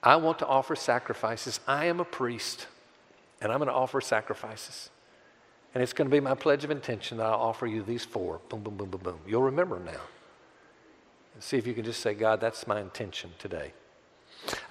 [0.04, 1.60] I want to offer sacrifices.
[1.68, 2.68] I am a priest,
[3.42, 4.92] and I'm going to offer sacrifices.
[5.78, 8.42] And it's going to be my pledge of intention that I'll offer you these four.
[8.50, 9.20] Boom, boom, boom, boom, boom.
[9.28, 10.02] You'll remember them now.
[11.36, 13.74] And see if you can just say, God, that's my intention today.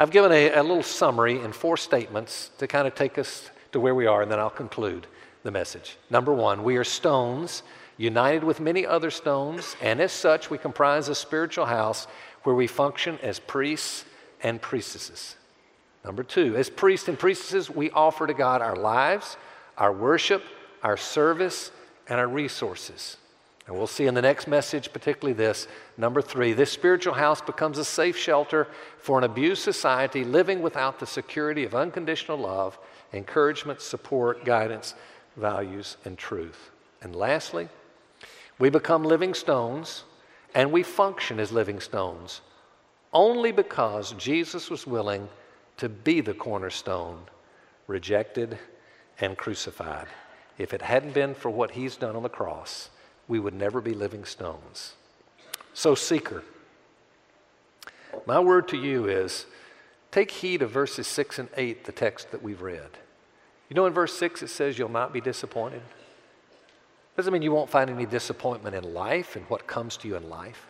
[0.00, 3.78] I've given a, a little summary in four statements to kind of take us to
[3.78, 5.06] where we are, and then I'll conclude
[5.44, 5.96] the message.
[6.10, 7.62] Number one, we are stones
[7.98, 12.08] united with many other stones, and as such, we comprise a spiritual house
[12.42, 14.06] where we function as priests
[14.42, 15.36] and priestesses.
[16.04, 19.36] Number two, as priests and priestesses, we offer to God our lives,
[19.78, 20.42] our worship,
[20.86, 21.72] our service,
[22.08, 23.16] and our resources.
[23.66, 25.66] And we'll see in the next message, particularly this.
[25.98, 28.68] Number three, this spiritual house becomes a safe shelter
[29.00, 32.78] for an abused society living without the security of unconditional love,
[33.12, 34.94] encouragement, support, guidance,
[35.36, 36.70] values, and truth.
[37.02, 37.68] And lastly,
[38.60, 40.04] we become living stones
[40.54, 42.42] and we function as living stones
[43.12, 45.28] only because Jesus was willing
[45.78, 47.18] to be the cornerstone,
[47.88, 48.56] rejected
[49.18, 50.06] and crucified.
[50.58, 52.90] If it hadn't been for what he's done on the cross,
[53.28, 54.94] we would never be living stones.
[55.74, 56.42] So, seeker,
[58.24, 59.46] my word to you is
[60.10, 62.90] take heed of verses 6 and 8, the text that we've read.
[63.68, 65.82] You know, in verse 6, it says you'll not be disappointed.
[67.16, 70.28] Doesn't mean you won't find any disappointment in life and what comes to you in
[70.28, 70.66] life.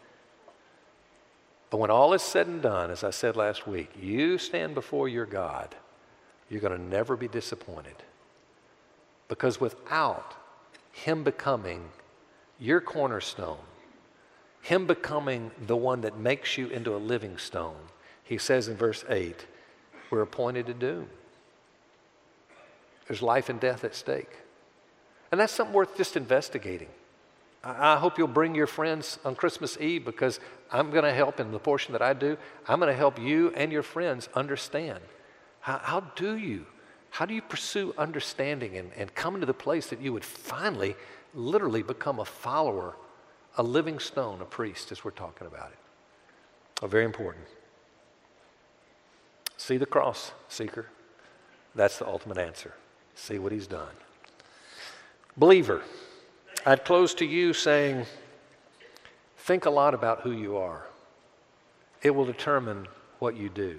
[1.70, 5.08] But when all is said and done, as I said last week, you stand before
[5.08, 5.74] your God,
[6.48, 7.96] you're going to never be disappointed.
[9.28, 10.34] Because without
[10.92, 11.90] Him becoming
[12.58, 13.58] your cornerstone,
[14.62, 17.76] Him becoming the one that makes you into a living stone,
[18.22, 19.46] He says in verse 8,
[20.10, 21.08] we're appointed to doom.
[23.08, 24.30] There's life and death at stake.
[25.30, 26.88] And that's something worth just investigating.
[27.62, 30.38] I hope you'll bring your friends on Christmas Eve because
[30.70, 32.38] I'm going to help in the portion that I do.
[32.68, 35.00] I'm going to help you and your friends understand.
[35.60, 36.66] How, how do you?
[37.16, 40.94] How do you pursue understanding and, and come to the place that you would finally,
[41.32, 42.94] literally become a follower,
[43.56, 45.78] a living stone, a priest, as we're talking about it?
[46.82, 47.46] Oh, very important.
[49.56, 50.90] See the cross, seeker.
[51.74, 52.74] That's the ultimate answer.
[53.14, 53.94] See what he's done.
[55.38, 55.80] Believer,
[56.66, 58.04] I'd close to you saying,
[59.38, 60.84] think a lot about who you are.
[62.02, 62.88] It will determine
[63.20, 63.78] what you do.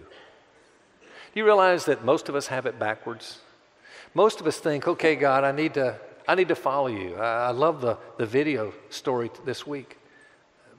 [1.37, 3.37] You realize that most of us have it backwards?
[4.15, 5.95] Most of us think, okay, God, I need to,
[6.27, 7.13] I need to follow you.
[7.13, 9.99] I, I love the, the video story this week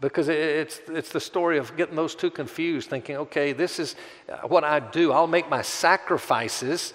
[0.01, 3.95] because it's, it's the story of getting those two confused, thinking, okay, this is
[4.29, 5.13] uh, what I do.
[5.13, 6.93] I'll make my sacrifices,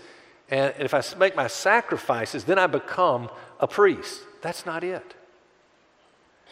[0.49, 3.29] and if I make my sacrifices, then I become
[3.61, 4.23] a priest.
[4.41, 5.13] That's not it.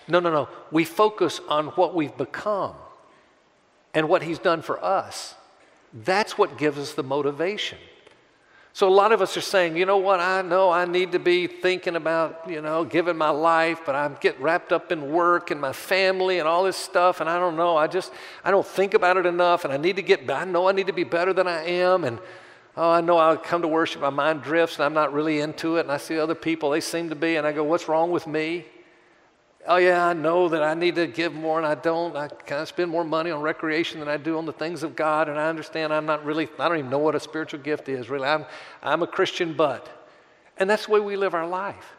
[0.07, 0.47] No, no, no.
[0.71, 2.75] We focus on what we've become
[3.93, 5.35] and what He's done for us.
[5.93, 7.77] That's what gives us the motivation.
[8.73, 11.19] So a lot of us are saying, you know what, I know I need to
[11.19, 15.51] be thinking about, you know, giving my life, but I'm get wrapped up in work
[15.51, 18.13] and my family and all this stuff, and I don't know, I just
[18.45, 20.87] I don't think about it enough, and I need to get I know I need
[20.87, 22.19] to be better than I am, and
[22.77, 25.75] Oh, I know I come to worship, my mind drifts and I'm not really into
[25.75, 25.81] it.
[25.81, 28.27] And I see other people, they seem to be, and I go, What's wrong with
[28.27, 28.65] me?
[29.67, 32.15] Oh, yeah, I know that I need to give more and I don't.
[32.15, 34.95] I kind of spend more money on recreation than I do on the things of
[34.95, 35.29] God.
[35.29, 38.09] And I understand I'm not really, I don't even know what a spiritual gift is,
[38.09, 38.27] really.
[38.27, 38.45] I'm,
[38.81, 39.87] I'm a Christian, but.
[40.57, 41.93] And that's the way we live our life.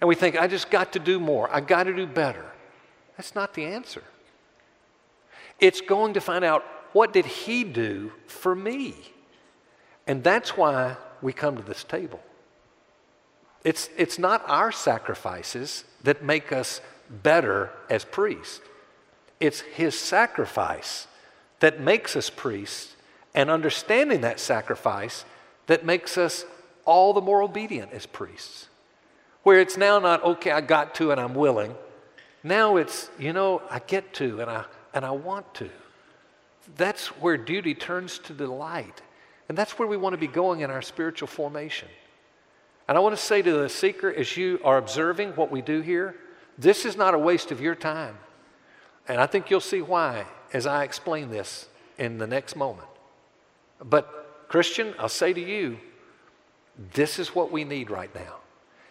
[0.00, 1.54] And we think, I just got to do more.
[1.54, 2.46] I got to do better.
[3.16, 4.02] That's not the answer.
[5.60, 8.94] It's going to find out what did he do for me?
[10.06, 12.20] And that's why we come to this table.
[13.64, 16.80] It's, it's not our sacrifices that make us
[17.12, 18.60] better as priests.
[19.40, 21.06] It's his sacrifice
[21.60, 22.96] that makes us priests,
[23.34, 25.24] and understanding that sacrifice
[25.66, 26.44] that makes us
[26.84, 28.68] all the more obedient as priests.
[29.42, 31.74] Where it's now not, okay, I got to and I'm willing.
[32.42, 35.70] Now it's, you know, I get to and I, and I want to.
[36.76, 39.02] That's where duty turns to delight.
[39.48, 41.88] And that's where we want to be going in our spiritual formation.
[42.88, 45.80] And I want to say to the seeker, as you are observing what we do
[45.80, 46.16] here,
[46.58, 48.16] this is not a waste of your time.
[49.08, 52.88] And I think you'll see why as I explain this in the next moment.
[53.82, 55.78] But, Christian, I'll say to you,
[56.94, 58.36] this is what we need right now.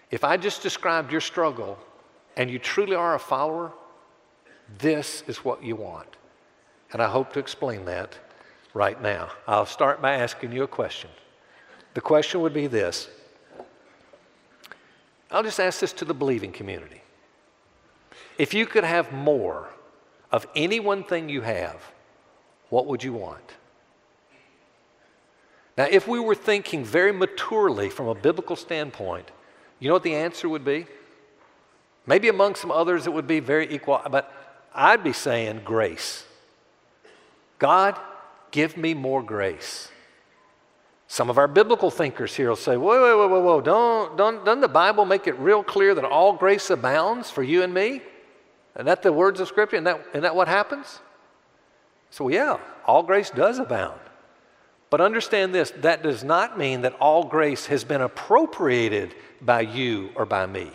[0.09, 1.77] If I just described your struggle
[2.35, 3.71] and you truly are a follower,
[4.79, 6.07] this is what you want.
[6.91, 8.17] And I hope to explain that
[8.73, 9.29] right now.
[9.47, 11.09] I'll start by asking you a question.
[11.93, 13.09] The question would be this
[15.29, 17.00] I'll just ask this to the believing community.
[18.37, 19.69] If you could have more
[20.31, 21.91] of any one thing you have,
[22.69, 23.55] what would you want?
[25.77, 29.31] Now, if we were thinking very maturely from a biblical standpoint,
[29.79, 30.85] you know what the answer would be?
[32.05, 34.31] Maybe among some others it would be very equal, but
[34.73, 36.25] I'd be saying grace.
[37.59, 37.99] God,
[38.51, 39.89] give me more grace.
[41.07, 44.45] Some of our biblical thinkers here will say, whoa, whoa, whoa, whoa, whoa, don't, don't,
[44.45, 48.01] doesn't the Bible make it real clear that all grace abounds for you and me?
[48.75, 49.75] And that the words of Scripture?
[49.77, 50.99] Isn't that, isn't that what happens?
[52.09, 53.99] So, yeah, all grace does abound.
[54.89, 60.09] But understand this that does not mean that all grace has been appropriated by you
[60.15, 60.69] or by me.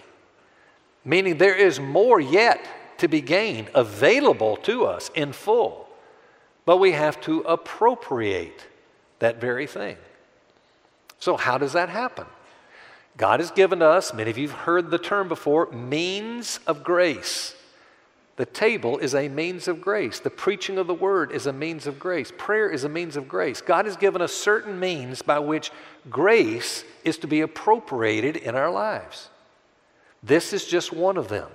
[1.04, 2.66] Meaning there is more yet
[2.98, 5.88] to be gained available to us in full.
[6.64, 8.66] But we have to appropriate
[9.18, 9.96] that very thing.
[11.18, 12.26] So, how does that happen?
[13.16, 17.54] God has given us, many of you have heard the term before, means of grace.
[18.36, 20.20] The table is a means of grace.
[20.20, 22.30] The preaching of the word is a means of grace.
[22.36, 23.62] Prayer is a means of grace.
[23.62, 25.70] God has given us certain means by which
[26.10, 29.30] grace is to be appropriated in our lives.
[30.22, 31.50] This is just one of them.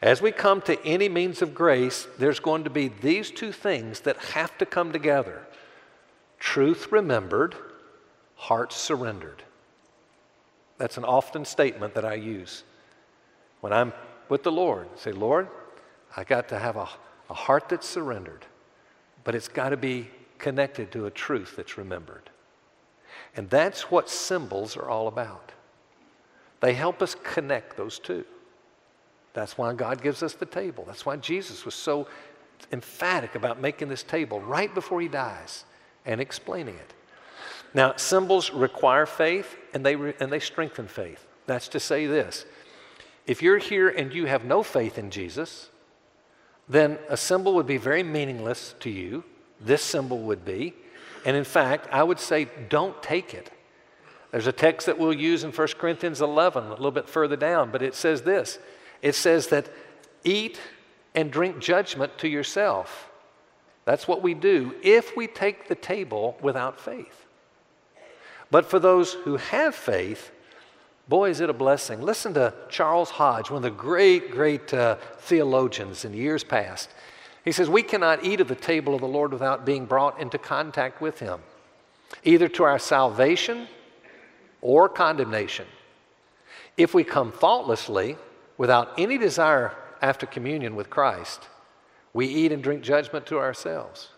[0.00, 4.00] As we come to any means of grace, there's going to be these two things
[4.00, 5.42] that have to come together
[6.38, 7.54] truth remembered,
[8.36, 9.42] heart surrendered.
[10.76, 12.64] That's an often statement that I use
[13.62, 13.94] when I'm
[14.28, 14.88] with the Lord.
[14.96, 15.48] Say, Lord,
[16.16, 16.88] I got to have a,
[17.30, 18.46] a heart that's surrendered,
[19.24, 20.08] but it's got to be
[20.38, 22.30] connected to a truth that's remembered.
[23.36, 25.52] And that's what symbols are all about.
[26.60, 28.24] They help us connect those two.
[29.32, 30.84] That's why God gives us the table.
[30.86, 32.06] That's why Jesus was so
[32.72, 35.64] emphatic about making this table right before he dies
[36.06, 36.94] and explaining it.
[37.74, 41.26] Now, symbols require faith and they, re- and they strengthen faith.
[41.46, 42.46] That's to say this
[43.26, 45.70] if you're here and you have no faith in Jesus,
[46.68, 49.24] then a symbol would be very meaningless to you.
[49.60, 50.74] This symbol would be.
[51.24, 53.50] And in fact, I would say don't take it.
[54.30, 57.70] There's a text that we'll use in 1 Corinthians 11, a little bit further down,
[57.70, 58.58] but it says this
[59.00, 59.68] it says that
[60.24, 60.60] eat
[61.14, 63.10] and drink judgment to yourself.
[63.84, 67.26] That's what we do if we take the table without faith.
[68.50, 70.30] But for those who have faith,
[71.08, 72.00] Boy, is it a blessing.
[72.00, 76.90] Listen to Charles Hodge, one of the great, great uh, theologians in years past.
[77.44, 80.38] He says, We cannot eat at the table of the Lord without being brought into
[80.38, 81.40] contact with Him,
[82.22, 83.68] either to our salvation
[84.62, 85.66] or condemnation.
[86.78, 88.16] If we come thoughtlessly,
[88.56, 91.48] without any desire after communion with Christ,
[92.14, 94.08] we eat and drink judgment to ourselves.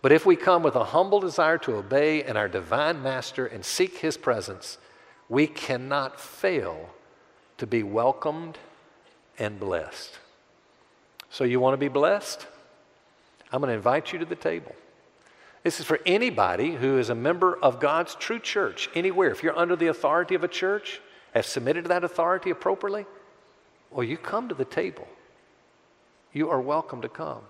[0.00, 3.64] But if we come with a humble desire to obey and our divine master and
[3.64, 4.78] seek his presence,
[5.32, 6.90] we cannot fail
[7.56, 8.58] to be welcomed
[9.38, 10.18] and blessed.
[11.30, 12.46] So, you want to be blessed?
[13.50, 14.74] I'm going to invite you to the table.
[15.62, 19.30] This is for anybody who is a member of God's true church, anywhere.
[19.30, 21.00] If you're under the authority of a church,
[21.32, 23.06] have submitted to that authority appropriately,
[23.90, 25.08] well, you come to the table.
[26.34, 27.40] You are welcome to come.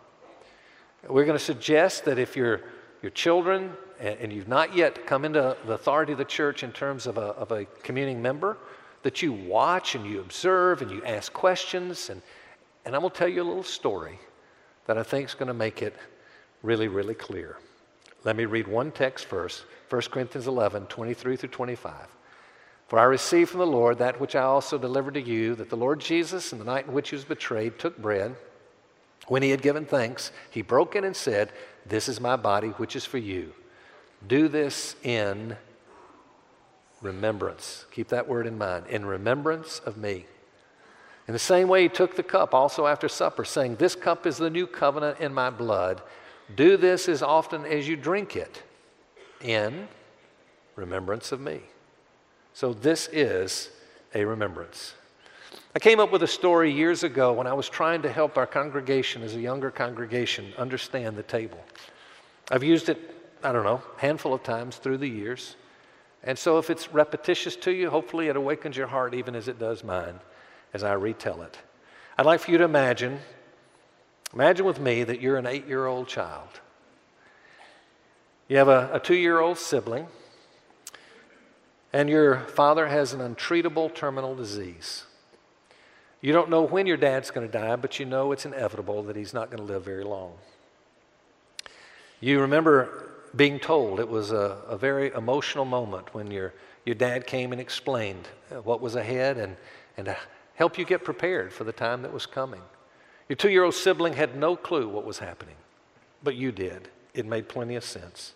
[1.09, 2.61] We're going to suggest that if your,
[3.03, 6.73] your children and, and you've not yet come into the authority of the church in
[6.73, 8.57] terms of a, of a communing member,
[9.03, 12.23] that you watch and you observe and you ask questions and,
[12.85, 14.19] And I'm going to tell you a little story
[14.87, 15.95] that I think is going to make it
[16.63, 17.59] really, really clear.
[18.25, 21.93] Let me read one text first 1 Corinthians 11, 23 through 25.
[22.89, 25.77] For I received from the Lord that which I also delivered to you, that the
[25.77, 28.37] Lord Jesus, in the night in which he was betrayed, took bread.
[29.29, 31.53] When he had given thanks, he broke it and said,
[31.87, 33.53] This is my body, which is for you.
[34.27, 35.57] Do this in
[37.01, 37.87] remembrance.
[37.91, 38.87] Keep that word in mind.
[38.87, 40.27] In remembrance of me.
[41.29, 44.39] In the same way, he took the cup also after supper, saying, This cup is
[44.39, 46.03] the new covenant in my blood.
[46.55, 48.63] Do this as often as you drink it
[49.41, 49.89] in
[50.77, 51.61] remembrance of me.
[52.55, 53.71] So, this is
[54.15, 54.95] a remembrance.
[55.75, 58.47] I came up with a story years ago when I was trying to help our
[58.47, 61.63] congregation, as a younger congregation, understand the table.
[62.51, 62.99] I've used it,
[63.43, 65.57] I don't know, handful of times through the years.
[66.25, 69.59] And so, if it's repetitious to you, hopefully it awakens your heart even as it
[69.59, 70.21] does mine
[70.75, 71.59] as I retell it.
[72.19, 73.19] I'd like for you to imagine,
[74.33, 76.49] imagine with me that you're an eight year old child.
[78.49, 80.07] You have a, a two year old sibling,
[81.93, 85.05] and your father has an untreatable terminal disease.
[86.23, 89.17] You don't know when your dad's going to die, but you know it's inevitable that
[89.17, 90.33] he's not going to live very long.
[92.21, 96.55] You remember being told it was a, a very emotional moment when your,
[96.85, 99.57] your dad came and explained uh, what was ahead and,
[99.97, 100.15] and
[100.55, 102.63] help you get prepared for the time that was coming.
[103.29, 105.57] Your two year old sibling had no clue what was happening,
[106.23, 106.89] but you did.
[107.15, 108.35] It made plenty of sense.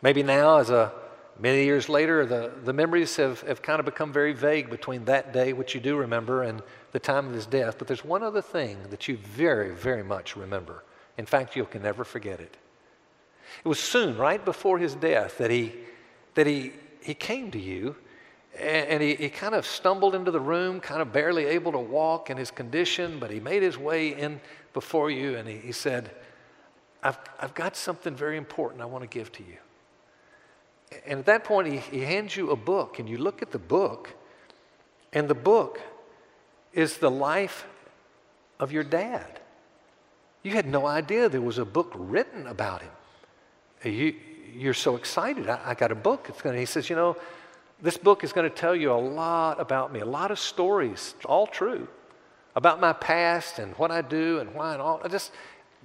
[0.00, 0.92] Maybe now, as a
[1.38, 5.32] many years later, the, the memories have, have kind of become very vague between that
[5.32, 6.62] day, which you do remember, and
[6.92, 7.78] the time of his death.
[7.78, 10.84] But there's one other thing that you very, very much remember.
[11.18, 12.56] In fact, you can never forget it.
[13.64, 15.74] It was soon, right before his death, that he,
[16.34, 16.72] that he,
[17.02, 17.96] he came to you
[18.58, 22.28] and, he, he kind of stumbled into the room, kind of barely able to walk
[22.28, 24.40] in his condition, but he made his way in
[24.74, 26.10] before you and he, he said,
[27.02, 29.56] I've, I've got something very important I want to give to you.
[31.06, 33.58] And at that point, he, he hands you a book, and you look at the
[33.58, 34.14] book,
[35.12, 35.80] and the book
[36.72, 37.66] is the life
[38.58, 39.40] of your dad.
[40.42, 42.90] You had no idea there was a book written about him.
[43.84, 44.14] You,
[44.54, 45.48] you're so excited.
[45.48, 46.26] I, I got a book.
[46.28, 47.16] It's gonna, he says, You know,
[47.82, 51.14] this book is going to tell you a lot about me, a lot of stories,
[51.24, 51.88] all true,
[52.54, 55.00] about my past and what I do and why and all.
[55.02, 55.32] I just,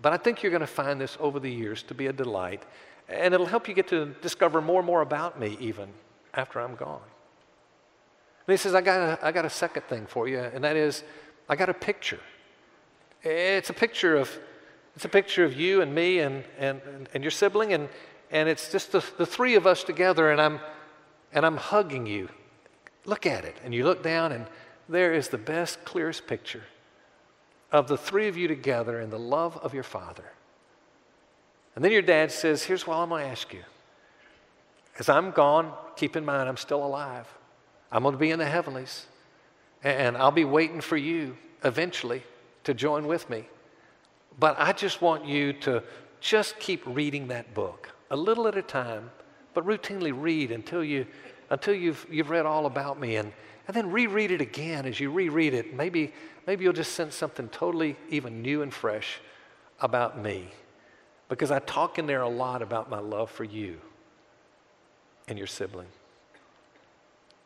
[0.02, 2.64] but I think you're going to find this over the years to be a delight,
[3.10, 5.90] and it'll help you get to discover more and more about me even
[6.34, 7.02] after I'm gone.
[8.46, 10.76] And he says, I got a, I got a second thing for you, and that
[10.76, 11.04] is,
[11.50, 12.20] I got a picture.
[13.24, 14.38] It's a picture of,
[14.96, 16.82] it's a picture of you and me and, and,
[17.14, 17.90] and your sibling, and,
[18.32, 20.60] and it's just the, the three of us together, and I'm,
[21.34, 22.30] and I'm hugging you.
[23.06, 23.58] Look at it.
[23.64, 24.46] And you look down, and
[24.90, 26.64] there is the best, clearest picture
[27.72, 30.32] of the three of you together in the love of your Father.
[31.78, 33.62] And then your dad says, Here's what I'm going to ask you.
[34.98, 37.28] As I'm gone, keep in mind I'm still alive.
[37.92, 39.06] I'm going to be in the heavenlies.
[39.84, 42.24] And I'll be waiting for you eventually
[42.64, 43.46] to join with me.
[44.40, 45.84] But I just want you to
[46.20, 49.12] just keep reading that book a little at a time
[49.54, 51.06] but routinely read until, you,
[51.52, 53.32] until you've, you've read all about me and,
[53.68, 55.76] and then reread it again as you reread it.
[55.76, 56.12] Maybe,
[56.48, 59.20] maybe you'll just sense something totally even new and fresh
[59.80, 60.50] about me
[61.30, 63.80] because I talk in there a lot about my love for you
[65.28, 65.88] and your sibling.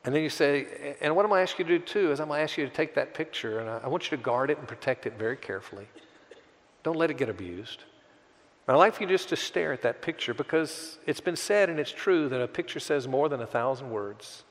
[0.04, 2.20] And then you say, and what I'm going to ask you to do too is
[2.20, 4.50] I'm going to ask you to take that picture and I, want you to guard
[4.50, 5.88] it and protect it very carefully.
[6.84, 7.84] Don't let it get abused.
[8.68, 11.80] I'd like for you just to stare at that picture because it's been said and
[11.80, 14.44] it's true that a picture says more than a thousand words.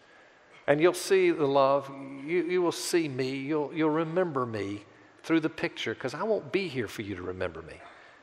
[0.66, 1.90] And you'll see the love,
[2.24, 4.84] you, you will see me, you'll, you'll remember me
[5.22, 7.74] through the picture because I won't be here for you to remember me.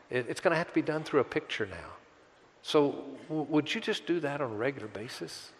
[0.09, 1.91] It, it's going to have to be done through a picture now.
[2.61, 5.51] So, would you just do that on a regular basis?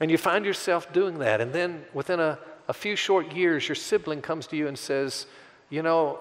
[0.00, 3.76] And you find yourself doing that, and then within a, a few short years, your
[3.76, 5.26] sibling comes to you and says,
[5.70, 6.18] You know,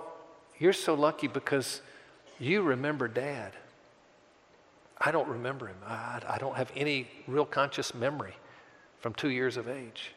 [0.60, 1.82] you're so lucky because
[2.40, 3.54] you remember dad.
[4.98, 5.76] I don't remember him.
[5.86, 8.34] I, I don't have any real conscious memory
[9.00, 10.12] from two years of age.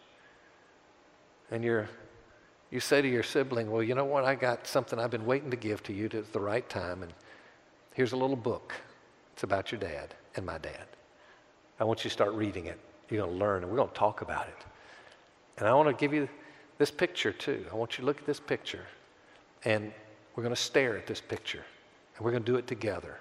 [1.50, 1.88] And you're,
[2.70, 4.24] you say to your sibling, Well, you know what?
[4.24, 7.02] I got something I've been waiting to give to you at the right time.
[7.02, 7.12] And
[7.94, 8.74] here's a little book.
[9.32, 10.86] It's about your dad and my dad.
[11.80, 12.78] I want you to start reading it.
[13.08, 14.64] You're going to learn, and we're going to talk about it.
[15.56, 16.28] And I want to give you
[16.76, 17.64] this picture, too.
[17.72, 18.84] I want you to look at this picture.
[19.64, 19.92] And
[20.34, 21.64] we're going to stare at this picture.
[22.16, 23.18] And we're going to do it together.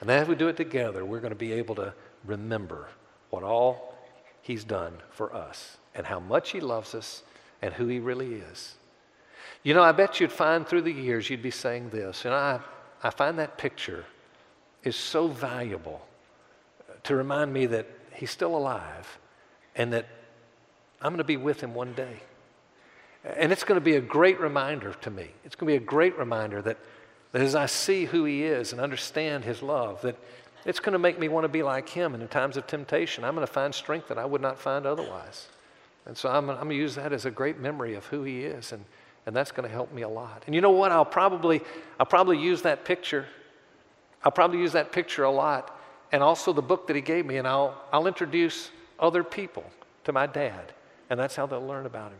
[0.00, 2.88] And as we do it together, we're going to be able to remember
[3.30, 3.94] what all
[4.42, 7.22] He's done for us and how much He loves us
[7.62, 8.74] and who He really is.
[9.62, 12.60] You know, I bet you'd find through the years you'd be saying this, and I,
[13.02, 14.04] I find that picture
[14.84, 16.06] is so valuable
[17.02, 19.18] to remind me that he's still alive
[19.74, 20.06] and that
[21.00, 22.20] I'm going to be with him one day.
[23.24, 25.30] And it's going to be a great reminder to me.
[25.44, 26.78] It's going to be a great reminder that,
[27.32, 30.16] that as I see who he is and understand his love, that
[30.64, 32.14] it's going to make me want to be like him.
[32.14, 34.86] And in times of temptation, I'm going to find strength that I would not find
[34.86, 35.48] otherwise.
[36.06, 38.44] And so I'm, I'm going to use that as a great memory of who he
[38.44, 38.72] is.
[38.72, 38.84] And,
[39.26, 40.44] and that's going to help me a lot.
[40.46, 40.92] And you know what?
[40.92, 41.60] I'll probably,
[41.98, 43.26] I'll probably use that picture.
[44.22, 45.78] I'll probably use that picture a lot.
[46.12, 47.36] And also the book that he gave me.
[47.38, 49.64] And I'll, I'll introduce other people
[50.04, 50.72] to my dad.
[51.10, 52.18] And that's how they'll learn about him.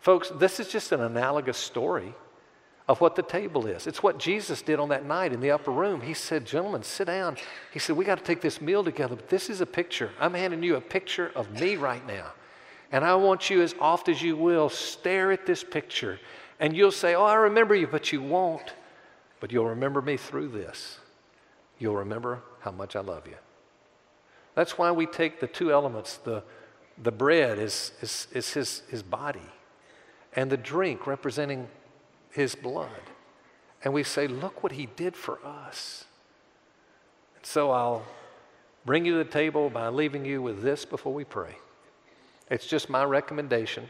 [0.00, 2.12] Folks, this is just an analogous story
[2.88, 3.86] of what the table is.
[3.86, 6.00] It's what Jesus did on that night in the upper room.
[6.00, 7.36] He said, Gentlemen, sit down.
[7.72, 10.10] He said, We got to take this meal together, but this is a picture.
[10.18, 12.32] I'm handing you a picture of me right now.
[12.92, 16.20] And I want you, as oft as you will, stare at this picture.
[16.60, 18.74] And you'll say, Oh, I remember you, but you won't.
[19.40, 20.98] But you'll remember me through this.
[21.78, 23.36] You'll remember how much I love you.
[24.54, 26.44] That's why we take the two elements the,
[27.02, 29.40] the bread is, is, is his, his body
[30.34, 31.68] and the drink representing
[32.30, 32.90] his blood.
[33.82, 36.04] And we say, Look what he did for us.
[37.36, 38.04] And so I'll
[38.84, 41.56] bring you to the table by leaving you with this before we pray.
[42.52, 43.88] It's just my recommendation.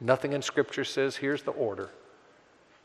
[0.00, 1.90] Nothing in Scripture says here's the order.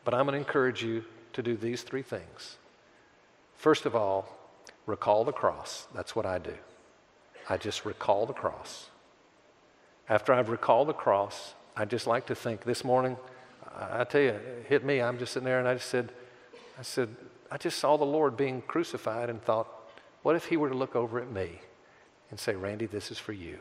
[0.06, 2.58] But I'm going to encourage you to do these three things.
[3.56, 4.38] First of all,
[4.86, 5.88] recall the cross.
[5.96, 6.54] That's what I do.
[7.50, 8.90] I just recall the cross.
[10.08, 13.18] After I've recalled the cross, I just like to think this morning,
[13.76, 15.02] I, tell you, it hit me.
[15.02, 16.12] I'm just sitting there and I just said,
[16.78, 17.10] I said,
[17.50, 19.68] I just saw the Lord being crucified and thought,
[20.22, 21.60] what if he were to look over at me
[22.30, 23.58] and say, Randy, this is for you?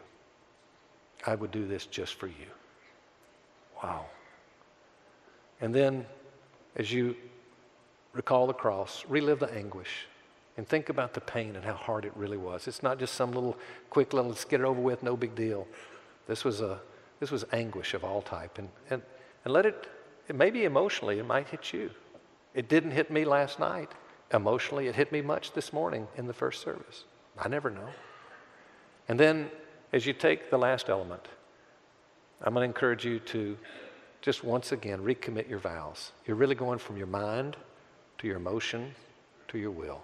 [1.26, 2.50] I would do this just for you.
[3.82, 4.06] Wow.
[5.60, 6.06] And then,
[6.76, 7.16] as you
[8.12, 10.06] recall the cross, relive the anguish,
[10.56, 12.66] and think about the pain and how hard it really was.
[12.66, 13.56] It's not just some little
[13.88, 15.66] quick little, let's get it over with, no big deal.
[16.26, 16.80] This was a
[17.20, 18.58] this was anguish of all type.
[18.58, 19.02] And, and,
[19.44, 19.86] and let it,
[20.26, 21.90] it maybe emotionally, it might hit you.
[22.54, 23.92] It didn't hit me last night.
[24.32, 27.04] Emotionally, it hit me much this morning in the first service.
[27.38, 27.88] I never know.
[29.08, 29.50] And then,
[29.92, 31.26] as you take the last element,
[32.42, 33.56] I'm going to encourage you to
[34.22, 36.12] just once again recommit your vows.
[36.26, 37.56] You're really going from your mind
[38.18, 38.94] to your emotion
[39.48, 40.02] to your will.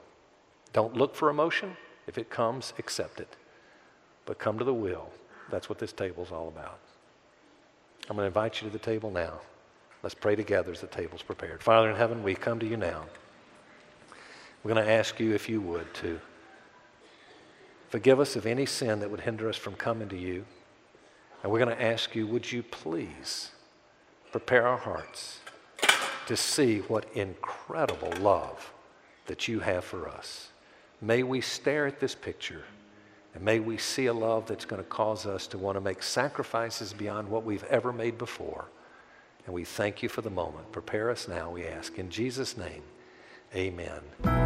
[0.72, 1.76] Don't look for emotion.
[2.06, 3.36] If it comes, accept it.
[4.26, 5.08] But come to the will.
[5.50, 6.78] That's what this table is all about.
[8.08, 9.40] I'm going to invite you to the table now.
[10.02, 11.62] Let's pray together as the table's prepared.
[11.62, 13.04] Father in heaven, we come to you now.
[14.62, 16.20] We're going to ask you, if you would, to
[17.88, 20.44] forgive us of any sin that would hinder us from coming to you.
[21.42, 23.50] And we're going to ask you, would you please
[24.32, 25.40] prepare our hearts
[26.26, 28.72] to see what incredible love
[29.26, 30.48] that you have for us?
[31.00, 32.64] May we stare at this picture
[33.36, 36.02] and may we see a love that's going to cause us to want to make
[36.02, 38.64] sacrifices beyond what we've ever made before.
[39.44, 40.72] And we thank you for the moment.
[40.72, 41.98] Prepare us now, we ask.
[41.98, 42.82] In Jesus' name,
[43.54, 44.45] amen.